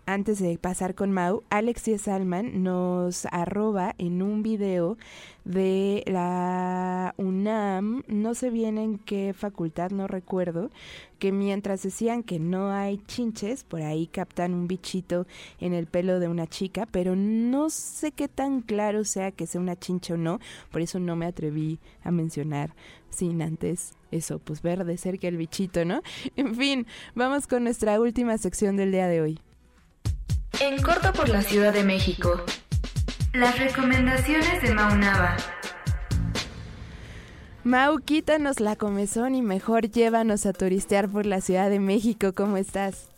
Antes 0.05 0.39
de 0.39 0.57
pasar 0.57 0.95
con 0.95 1.11
Mau, 1.11 1.43
Alexia 1.49 1.97
Salman 1.97 2.63
nos 2.63 3.25
arroba 3.31 3.95
en 3.97 4.21
un 4.21 4.43
video 4.43 4.97
de 5.45 6.03
la 6.07 7.13
UNAM, 7.17 8.03
no 8.07 8.33
sé 8.33 8.49
bien 8.49 8.77
en 8.77 8.97
qué 8.97 9.33
facultad, 9.33 9.91
no 9.91 10.07
recuerdo, 10.07 10.71
que 11.19 11.31
mientras 11.31 11.83
decían 11.83 12.23
que 12.23 12.39
no 12.39 12.71
hay 12.71 12.97
chinches, 13.07 13.63
por 13.63 13.81
ahí 13.81 14.07
captan 14.07 14.53
un 14.53 14.67
bichito 14.67 15.25
en 15.59 15.73
el 15.73 15.87
pelo 15.87 16.19
de 16.19 16.27
una 16.27 16.47
chica, 16.47 16.85
pero 16.91 17.15
no 17.15 17.69
sé 17.69 18.11
qué 18.11 18.27
tan 18.27 18.61
claro 18.61 19.05
sea 19.05 19.31
que 19.31 19.47
sea 19.47 19.61
una 19.61 19.77
chincha 19.79 20.15
o 20.15 20.17
no, 20.17 20.39
por 20.71 20.81
eso 20.81 20.99
no 20.99 21.15
me 21.15 21.25
atreví 21.25 21.79
a 22.03 22.11
mencionar 22.11 22.75
sin 23.09 23.41
antes 23.41 23.93
eso, 24.11 24.39
pues 24.39 24.61
ver 24.61 24.85
de 24.85 24.97
cerca 24.97 25.27
el 25.27 25.37
bichito, 25.37 25.85
¿no? 25.85 26.01
En 26.35 26.55
fin, 26.55 26.87
vamos 27.15 27.47
con 27.47 27.63
nuestra 27.63 27.99
última 27.99 28.37
sección 28.37 28.75
del 28.75 28.91
día 28.91 29.07
de 29.07 29.21
hoy. 29.21 29.39
En 30.61 30.81
corto 30.81 31.11
por 31.13 31.29
la 31.29 31.41
Ciudad 31.41 31.73
de 31.73 31.83
México. 31.83 32.29
Las 33.33 33.57
recomendaciones 33.59 34.61
de 34.61 34.73
Maunaba. 34.73 35.35
Mau, 37.63 37.97
quítanos 37.97 38.59
la 38.59 38.75
comezón 38.75 39.33
y 39.33 39.41
mejor 39.41 39.89
llévanos 39.89 40.45
a 40.45 40.53
turistear 40.53 41.09
por 41.09 41.25
la 41.25 41.41
Ciudad 41.41 41.69
de 41.69 41.79
México. 41.79 42.33
¿Cómo 42.35 42.57
estás? 42.57 43.09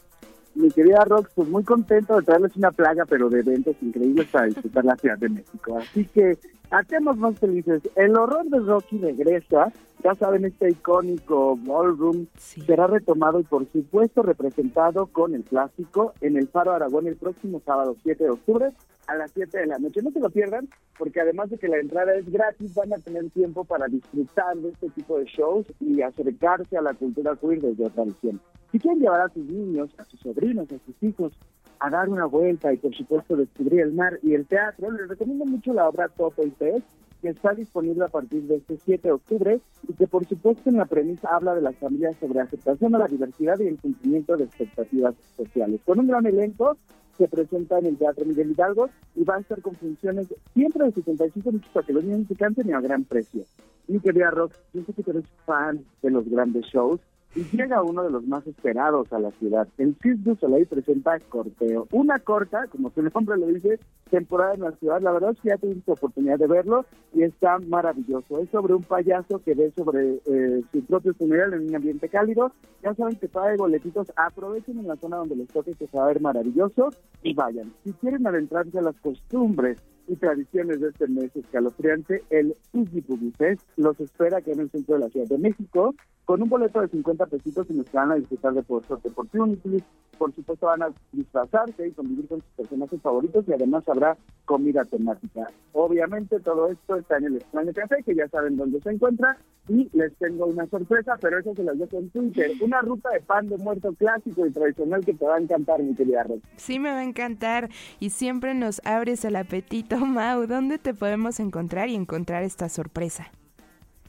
Mi 0.55 0.71
querida 0.71 1.03
Rox, 1.03 1.29
pues 1.35 1.49
muy 1.49 1.63
contento 1.63 2.15
de 2.15 2.23
traerles 2.23 2.55
una 2.55 2.71
plaga, 2.71 3.05
pero 3.05 3.29
de 3.29 3.41
eventos 3.41 3.75
increíbles 3.81 4.27
para 4.27 4.45
disfrutar 4.45 4.85
la 4.85 4.95
Ciudad 4.95 5.17
de 5.17 5.29
México. 5.29 5.77
Así 5.77 6.05
que 6.05 6.37
hacemos 6.71 7.17
más 7.17 7.37
felices. 7.37 7.81
El 7.95 8.15
horror 8.15 8.45
de 8.45 8.59
Rocky 8.59 8.97
regresa 8.97 9.73
ya 10.05 10.13
saben, 10.13 10.45
este 10.45 10.69
icónico 10.69 11.57
ballroom 11.57 12.27
será 12.37 12.85
retomado 12.85 13.39
y 13.39 13.43
por 13.43 13.65
supuesto 13.71 14.21
representado 14.21 15.07
con 15.07 15.33
el 15.33 15.43
clásico 15.43 16.13
en 16.21 16.37
el 16.37 16.47
Faro 16.47 16.73
Aragón 16.73 17.07
el 17.07 17.15
próximo 17.15 17.59
sábado 17.65 17.95
7 18.03 18.23
de 18.23 18.29
octubre 18.29 18.69
a 19.07 19.15
las 19.15 19.31
7 19.31 19.57
de 19.57 19.65
la 19.65 19.79
noche. 19.79 20.03
No 20.03 20.11
se 20.11 20.19
lo 20.19 20.29
pierdan 20.29 20.69
porque 20.99 21.21
además 21.21 21.49
de 21.49 21.57
que 21.57 21.67
la 21.67 21.77
entrada 21.77 22.13
es 22.13 22.31
gratis, 22.31 22.75
van 22.75 22.93
a 22.93 22.99
tener 22.99 23.31
tiempo 23.31 23.63
para 23.63 23.87
disfrutar 23.87 24.55
de 24.57 24.69
este 24.69 24.91
tipo 24.91 25.17
de 25.17 25.25
shows 25.25 25.65
y 25.79 25.99
acercarse 26.03 26.77
a 26.77 26.83
la 26.83 26.93
cultura 26.93 27.35
queer 27.37 27.61
desde 27.61 27.87
otra 27.87 28.03
visión. 28.03 28.39
Si 28.71 28.77
quieren 28.77 29.01
llevar 29.01 29.21
a 29.21 29.29
sus 29.29 29.43
niños, 29.47 29.89
a 29.97 30.03
sus 30.05 30.19
sobrinos, 30.19 30.71
a 30.71 30.77
sus 30.85 31.01
hijos 31.01 31.33
a 31.79 31.89
dar 31.89 32.09
una 32.09 32.25
vuelta 32.25 32.71
y 32.71 32.77
por 32.77 32.93
supuesto 32.93 33.35
descubrir 33.35 33.81
el 33.81 33.93
mar 33.93 34.19
y 34.21 34.35
el 34.35 34.45
teatro, 34.45 34.91
les 34.91 35.07
recomiendo 35.07 35.45
mucho 35.45 35.73
la 35.73 35.89
obra 35.89 36.09
Topo 36.09 36.45
y 36.45 36.51
Pez 36.51 36.83
que 37.25 37.31
está 37.31 37.55
disponible 37.55 38.05
a 38.05 38.09
partir 38.09 38.43
de 38.43 38.57
este 38.57 38.77
7 38.77 39.07
de 39.07 39.11
octubre 39.11 39.59
y 39.87 39.93
que 39.93 40.05
por 40.05 40.27
supuesto 40.27 40.69
en 40.69 40.77
la 40.77 40.85
premisa 40.85 41.27
habla 41.35 41.55
de 41.55 41.61
las 41.61 41.75
familias 41.77 42.15
sobre 42.19 42.39
aceptación 42.39 42.93
a 42.93 42.99
la 42.99 43.07
diversidad 43.07 43.57
y 43.59 43.65
el 43.67 43.79
cumplimiento 43.79 44.37
de 44.37 44.43
expectativas 44.43 45.15
sociales. 45.35 45.81
Con 45.83 45.97
un 45.97 46.07
gran 46.07 46.27
elenco 46.27 46.77
se 47.17 47.27
presenta 47.27 47.79
en 47.79 47.87
el 47.87 47.97
Teatro 47.97 48.25
Miguel 48.25 48.51
Hidalgo 48.51 48.89
y 49.15 49.23
va 49.23 49.37
a 49.37 49.39
estar 49.39 49.59
con 49.63 49.73
funciones 49.73 50.27
siempre 50.53 50.85
de 50.85 50.91
75 50.91 51.49
minutos 51.49 51.71
para 51.73 51.87
que 51.87 51.93
los 51.93 52.03
niños 52.03 52.27
se 52.27 52.35
canten 52.35 52.69
y 52.69 52.73
a 52.73 52.79
gran 52.79 53.05
precio. 53.05 53.41
Mi 53.87 53.99
querida 53.99 54.29
Rock, 54.29 54.51
yo 54.75 54.83
sé 54.83 54.93
que 54.93 55.09
eres 55.09 55.25
fan 55.47 55.83
de 56.03 56.11
los 56.11 56.29
grandes 56.29 56.65
shows 56.65 57.01
y 57.35 57.43
llega 57.55 57.83
uno 57.83 58.03
de 58.03 58.09
los 58.09 58.25
más 58.25 58.47
esperados 58.47 59.11
a 59.11 59.19
la 59.19 59.29
ciudad. 59.31 59.67
El 59.77 59.95
Cirque 60.01 60.35
Soleil 60.39 60.65
presenta 60.67 61.19
Corteo, 61.19 61.87
una 61.91 62.19
corta, 62.19 62.65
como 62.67 62.89
su 62.91 63.01
nombre 63.13 63.37
lo 63.37 63.47
dice, 63.47 63.79
temporada 64.09 64.53
en 64.53 64.61
la 64.61 64.71
ciudad. 64.71 65.01
La 65.01 65.11
verdad 65.11 65.31
es 65.31 65.41
que 65.41 65.49
ya 65.49 65.57
tuve 65.57 65.75
la 65.85 65.93
oportunidad 65.93 66.39
de 66.39 66.47
verlo 66.47 66.85
y 67.13 67.23
está 67.23 67.59
maravilloso. 67.67 68.39
Es 68.39 68.49
sobre 68.49 68.73
un 68.73 68.83
payaso 68.83 69.41
que 69.43 69.53
ve 69.53 69.71
sobre 69.75 70.21
eh, 70.25 70.63
su 70.71 70.83
propio 70.85 71.13
funeral 71.13 71.53
en 71.53 71.67
un 71.67 71.75
ambiente 71.75 72.07
cálido. 72.07 72.53
Ya 72.81 72.93
saben 72.95 73.17
que 73.17 73.27
paga 73.27 73.55
boletitos, 73.57 74.11
aprovechen 74.15 74.79
en 74.79 74.87
la 74.87 74.95
zona 74.95 75.17
donde 75.17 75.35
les 75.35 75.49
toque 75.49 75.73
que 75.73 75.87
se 75.87 75.97
va 75.97 76.05
a 76.05 76.07
ver 76.07 76.21
maravilloso 76.21 76.91
y 77.21 77.33
vayan. 77.33 77.73
Si 77.83 77.91
quieren 77.93 78.25
adentrarse 78.25 78.79
a 78.79 78.81
las 78.81 78.95
costumbres 79.01 79.77
y 80.07 80.15
tradiciones 80.15 80.79
de 80.79 80.89
este 80.89 81.07
mes 81.07 81.35
escalofriante, 81.35 82.23
el 82.29 82.55
Uzi 82.73 83.03
Fest 83.37 83.67
los 83.77 83.99
espera 83.99 84.37
aquí 84.37 84.51
en 84.51 84.61
el 84.61 84.69
centro 84.69 84.95
de 84.95 85.01
la 85.01 85.09
Ciudad 85.09 85.27
de 85.27 85.37
México 85.37 85.95
con 86.25 86.41
un 86.41 86.49
boleto 86.49 86.81
de 86.81 86.87
50 86.87 87.25
pesitos 87.27 87.67
y 87.69 87.73
nos 87.73 87.91
van 87.91 88.11
a 88.11 88.15
disfrutar 88.15 88.53
de 88.53 88.63
por 88.63 88.83
opportunities. 88.89 89.83
Por 90.17 90.33
supuesto 90.33 90.65
van 90.65 90.83
a 90.83 90.89
disfrazarse 91.11 91.87
y 91.87 91.91
convivir 91.91 92.27
con 92.27 92.41
sus 92.41 92.51
personajes 92.51 93.01
favoritos 93.01 93.45
y 93.47 93.53
además 93.53 93.87
habrá 93.87 94.17
comida 94.45 94.83
temática. 94.85 95.47
Obviamente 95.73 96.39
todo 96.39 96.69
esto 96.69 96.95
está 96.97 97.17
en 97.17 97.25
el 97.25 97.35
Extraño 97.37 97.73
Café, 97.73 98.03
que 98.03 98.15
ya 98.15 98.27
saben 98.29 98.57
dónde 98.57 98.79
se 98.81 98.91
encuentra, 98.91 99.37
y 99.67 99.89
les 99.93 100.15
tengo 100.17 100.45
una 100.45 100.67
sorpresa, 100.67 101.17
pero 101.19 101.39
eso 101.39 101.53
se 101.55 101.63
las 101.63 101.77
dejo 101.77 101.97
en 101.97 102.09
Twitter. 102.11 102.51
Una 102.61 102.81
ruta 102.81 103.09
de 103.09 103.19
pan 103.21 103.47
de 103.49 103.57
muerto 103.57 103.93
clásico 103.93 104.45
y 104.45 104.51
tradicional 104.51 105.03
que 105.03 105.13
te 105.13 105.25
va 105.25 105.35
a 105.35 105.39
encantar, 105.39 105.81
mi 105.81 105.95
querida. 105.95 106.25
Sí, 106.57 106.79
me 106.79 106.91
va 106.91 106.99
a 106.99 107.03
encantar 107.03 107.69
y 107.99 108.11
siempre 108.11 108.53
nos 108.53 108.81
abres 108.85 109.25
el 109.25 109.35
apetito, 109.35 109.97
Mau. 110.05 110.45
¿Dónde 110.47 110.77
te 110.77 110.93
podemos 110.93 111.39
encontrar 111.39 111.89
y 111.89 111.95
encontrar 111.95 112.43
esta 112.43 112.69
sorpresa? 112.69 113.31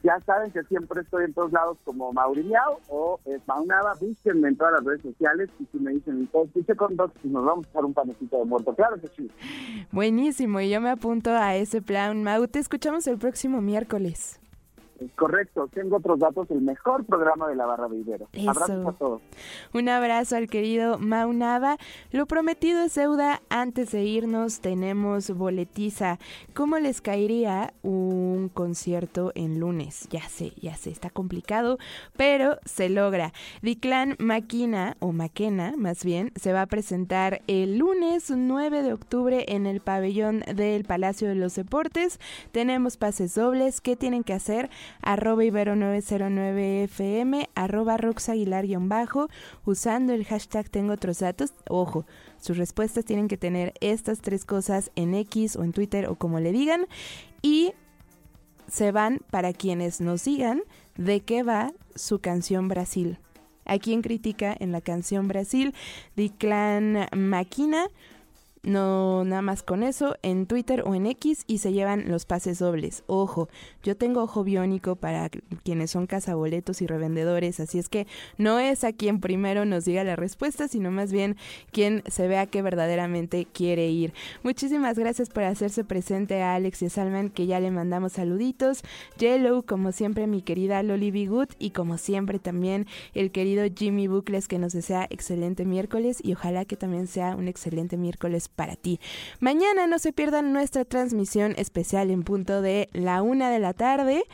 Ya 0.03 0.19
saben 0.25 0.51
que 0.51 0.63
siempre 0.63 1.01
estoy 1.01 1.25
en 1.25 1.33
todos 1.33 1.51
lados 1.51 1.77
como 1.83 2.13
Mauriniao 2.13 2.79
o 2.87 3.19
eh, 3.25 3.39
Maunaba. 3.47 3.93
Búsquenme 3.99 4.49
en 4.49 4.55
todas 4.55 4.73
las 4.73 4.83
redes 4.83 5.01
sociales 5.01 5.49
y 5.59 5.65
si 5.71 5.79
me 5.79 5.91
dicen, 5.91 6.29
dice 6.53 6.75
con 6.75 6.95
dos, 6.95 7.11
pues 7.21 7.25
nos 7.25 7.43
vamos 7.43 7.65
a 7.65 7.69
echar 7.69 7.85
un 7.85 7.93
panecito 7.93 8.37
de 8.37 8.45
muerto. 8.45 8.73
Claro 8.75 8.99
que 9.01 9.07
sí. 9.07 9.29
Buenísimo, 9.91 10.61
y 10.61 10.69
yo 10.69 10.79
me 10.81 10.89
apunto 10.89 11.31
a 11.31 11.55
ese 11.55 11.81
plan. 11.81 12.23
Mau, 12.23 12.47
te 12.47 12.59
escuchamos 12.59 13.07
el 13.07 13.17
próximo 13.17 13.61
miércoles. 13.61 14.39
Correcto, 15.15 15.67
tengo 15.73 15.97
otros 15.97 16.19
datos, 16.19 16.49
el 16.51 16.61
mejor 16.61 17.05
programa 17.05 17.47
de 17.47 17.55
la 17.55 17.65
barra 17.65 17.87
de 17.87 17.97
Ibero. 17.97 18.27
Abrazos 18.47 18.87
a 18.87 18.91
todos. 18.93 19.21
Un 19.73 19.89
abrazo 19.89 20.35
al 20.35 20.47
querido 20.47 20.97
Maunava. 20.97 21.77
Lo 22.11 22.25
prometido 22.25 22.81
es 22.81 22.95
deuda. 22.95 23.41
Antes 23.49 23.91
de 23.91 24.03
irnos 24.03 24.59
tenemos 24.59 25.29
boletiza. 25.29 26.19
¿Cómo 26.53 26.79
les 26.79 27.01
caería 27.01 27.73
un 27.83 28.49
concierto 28.53 29.31
en 29.35 29.59
lunes? 29.59 30.07
Ya 30.09 30.27
sé, 30.29 30.53
ya 30.61 30.75
sé, 30.75 30.89
está 30.89 31.09
complicado, 31.09 31.77
pero 32.15 32.57
se 32.65 32.89
logra. 32.89 33.33
Diclan 33.61 34.15
Maquina, 34.19 34.97
o 34.99 35.11
Maquena 35.11 35.73
más 35.77 36.03
bien, 36.03 36.31
se 36.35 36.53
va 36.53 36.63
a 36.63 36.67
presentar 36.67 37.41
el 37.47 37.77
lunes 37.77 38.31
9 38.31 38.83
de 38.83 38.93
octubre 38.93 39.45
en 39.47 39.65
el 39.65 39.81
pabellón 39.81 40.39
del 40.41 40.85
Palacio 40.85 41.27
de 41.27 41.35
los 41.35 41.55
Deportes. 41.55 42.19
Tenemos 42.51 42.97
pases 42.97 43.35
dobles. 43.35 43.81
¿Qué 43.81 43.95
tienen 43.95 44.23
que 44.23 44.33
hacer? 44.33 44.69
Arroba 45.01 45.43
ibero909fm, 45.43 47.49
arroba 47.55 47.97
roxaguilar-bajo, 47.97 49.29
usando 49.65 50.13
el 50.13 50.25
hashtag 50.25 50.69
tengo 50.69 50.93
otros 50.93 51.19
datos. 51.19 51.53
Ojo, 51.69 52.05
sus 52.39 52.57
respuestas 52.57 53.05
tienen 53.05 53.27
que 53.27 53.37
tener 53.37 53.73
estas 53.81 54.21
tres 54.21 54.45
cosas 54.45 54.91
en 54.95 55.13
X 55.13 55.55
o 55.55 55.63
en 55.63 55.73
Twitter 55.73 56.07
o 56.07 56.15
como 56.15 56.39
le 56.39 56.51
digan. 56.51 56.85
Y 57.41 57.73
se 58.67 58.91
van 58.91 59.21
para 59.31 59.53
quienes 59.53 60.01
nos 60.01 60.25
digan 60.25 60.61
de 60.97 61.21
qué 61.21 61.43
va 61.43 61.71
su 61.95 62.19
canción 62.19 62.67
Brasil. 62.67 63.19
¿A 63.65 63.79
quién 63.79 64.01
critica 64.01 64.55
en 64.57 64.71
la 64.71 64.81
canción 64.81 65.27
Brasil? 65.27 65.73
De 66.15 66.29
Clan 66.29 67.07
Maquina 67.15 67.87
no, 68.67 69.23
nada 69.23 69.41
más 69.41 69.63
con 69.63 69.81
eso, 69.81 70.17
en 70.23 70.45
Twitter 70.45 70.83
o 70.85 70.93
en 70.93 71.05
X 71.05 71.45
y 71.47 71.59
se 71.59 71.71
llevan 71.71 72.09
los 72.09 72.25
pases 72.25 72.59
dobles. 72.59 73.05
Ojo, 73.07 73.47
yo 73.81 73.95
tengo 73.95 74.21
ojo 74.21 74.43
biónico 74.43 74.97
para 74.97 75.29
quienes 75.63 75.91
son 75.91 76.05
cazaboletos 76.05 76.81
y 76.81 76.87
revendedores, 76.87 77.61
así 77.61 77.79
es 77.79 77.87
que 77.87 78.07
no 78.37 78.59
es 78.59 78.83
a 78.83 78.91
quien 78.91 79.21
primero 79.21 79.63
nos 79.63 79.85
diga 79.85 80.03
la 80.03 80.17
respuesta, 80.17 80.67
sino 80.67 80.91
más 80.91 81.13
bien 81.13 81.37
quien 81.71 82.03
se 82.07 82.27
vea 82.27 82.45
que 82.45 82.61
verdaderamente 82.61 83.45
quiere 83.45 83.87
ir. 83.87 84.13
Muchísimas 84.43 84.99
gracias 84.99 85.29
por 85.29 85.43
hacerse 85.43 85.85
presente 85.85 86.41
a 86.41 86.55
Alex 86.55 86.81
y 86.81 86.87
a 86.87 86.89
Salman, 86.89 87.29
que 87.29 87.45
ya 87.45 87.61
le 87.61 87.71
mandamos 87.71 88.13
saluditos. 88.13 88.83
Yellow, 89.17 89.63
como 89.63 89.93
siempre, 89.93 90.27
mi 90.27 90.41
querida 90.41 90.83
Loli 90.83 91.11
B. 91.11 91.27
Good 91.27 91.51
y 91.57 91.69
como 91.69 91.97
siempre 91.97 92.37
también 92.37 92.85
el 93.13 93.31
querido 93.31 93.63
Jimmy 93.73 94.07
Bucles, 94.07 94.49
que 94.49 94.59
nos 94.59 94.73
desea 94.73 95.07
excelente 95.09 95.63
miércoles 95.63 96.19
y 96.21 96.33
ojalá 96.33 96.65
que 96.65 96.75
también 96.75 97.07
sea 97.07 97.33
un 97.37 97.47
excelente 97.47 97.95
miércoles 97.95 98.49
para 98.57 98.75
ti. 98.75 98.99
Mañana 99.39 99.87
no 99.87 99.99
se 99.99 100.11
pierdan 100.11 100.51
nuestra 100.51 100.83
transmisión 100.83 101.53
especial 101.55 102.11
en 102.11 102.23
punto 102.23 102.61
de 102.61 102.89
la 102.91 103.21
una 103.21 103.49
de 103.49 103.59
la 103.59 103.73
tarde 103.73 104.25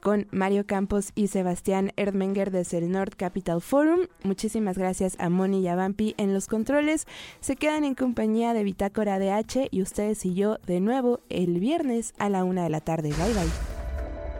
con 0.00 0.28
Mario 0.30 0.66
Campos 0.66 1.10
y 1.16 1.26
Sebastián 1.26 1.92
Erdmenger 1.96 2.52
desde 2.52 2.78
el 2.78 2.92
North 2.92 3.14
Capital 3.16 3.60
Forum. 3.60 4.06
Muchísimas 4.22 4.78
gracias 4.78 5.16
a 5.18 5.28
Moni 5.28 5.62
y 5.62 5.68
a 5.68 5.74
Vampi 5.74 6.14
en 6.16 6.32
los 6.32 6.46
controles. 6.46 7.06
Se 7.40 7.56
quedan 7.56 7.82
en 7.82 7.96
compañía 7.96 8.54
de 8.54 8.62
Bitácora 8.62 9.18
DH 9.18 9.66
y 9.68 9.82
ustedes 9.82 10.24
y 10.24 10.34
yo 10.34 10.58
de 10.64 10.78
nuevo 10.78 11.20
el 11.28 11.58
viernes 11.58 12.14
a 12.18 12.28
la 12.28 12.44
una 12.44 12.62
de 12.62 12.70
la 12.70 12.80
tarde. 12.80 13.08
Bye 13.08 13.34
bye. 13.34 13.50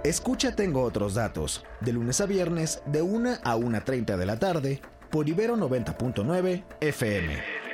Escucha 0.04 0.54
Tengo 0.54 0.82
otros 0.82 1.14
datos, 1.14 1.64
de 1.80 1.92
lunes 1.92 2.20
a 2.20 2.26
viernes 2.26 2.80
de 2.86 3.02
1 3.02 3.38
a 3.42 3.56
1.30 3.56 4.16
de 4.16 4.26
la 4.26 4.38
tarde 4.38 4.80
por 5.10 5.28
Ibero 5.28 5.56
90.9 5.56 6.62
FM. 6.80 7.65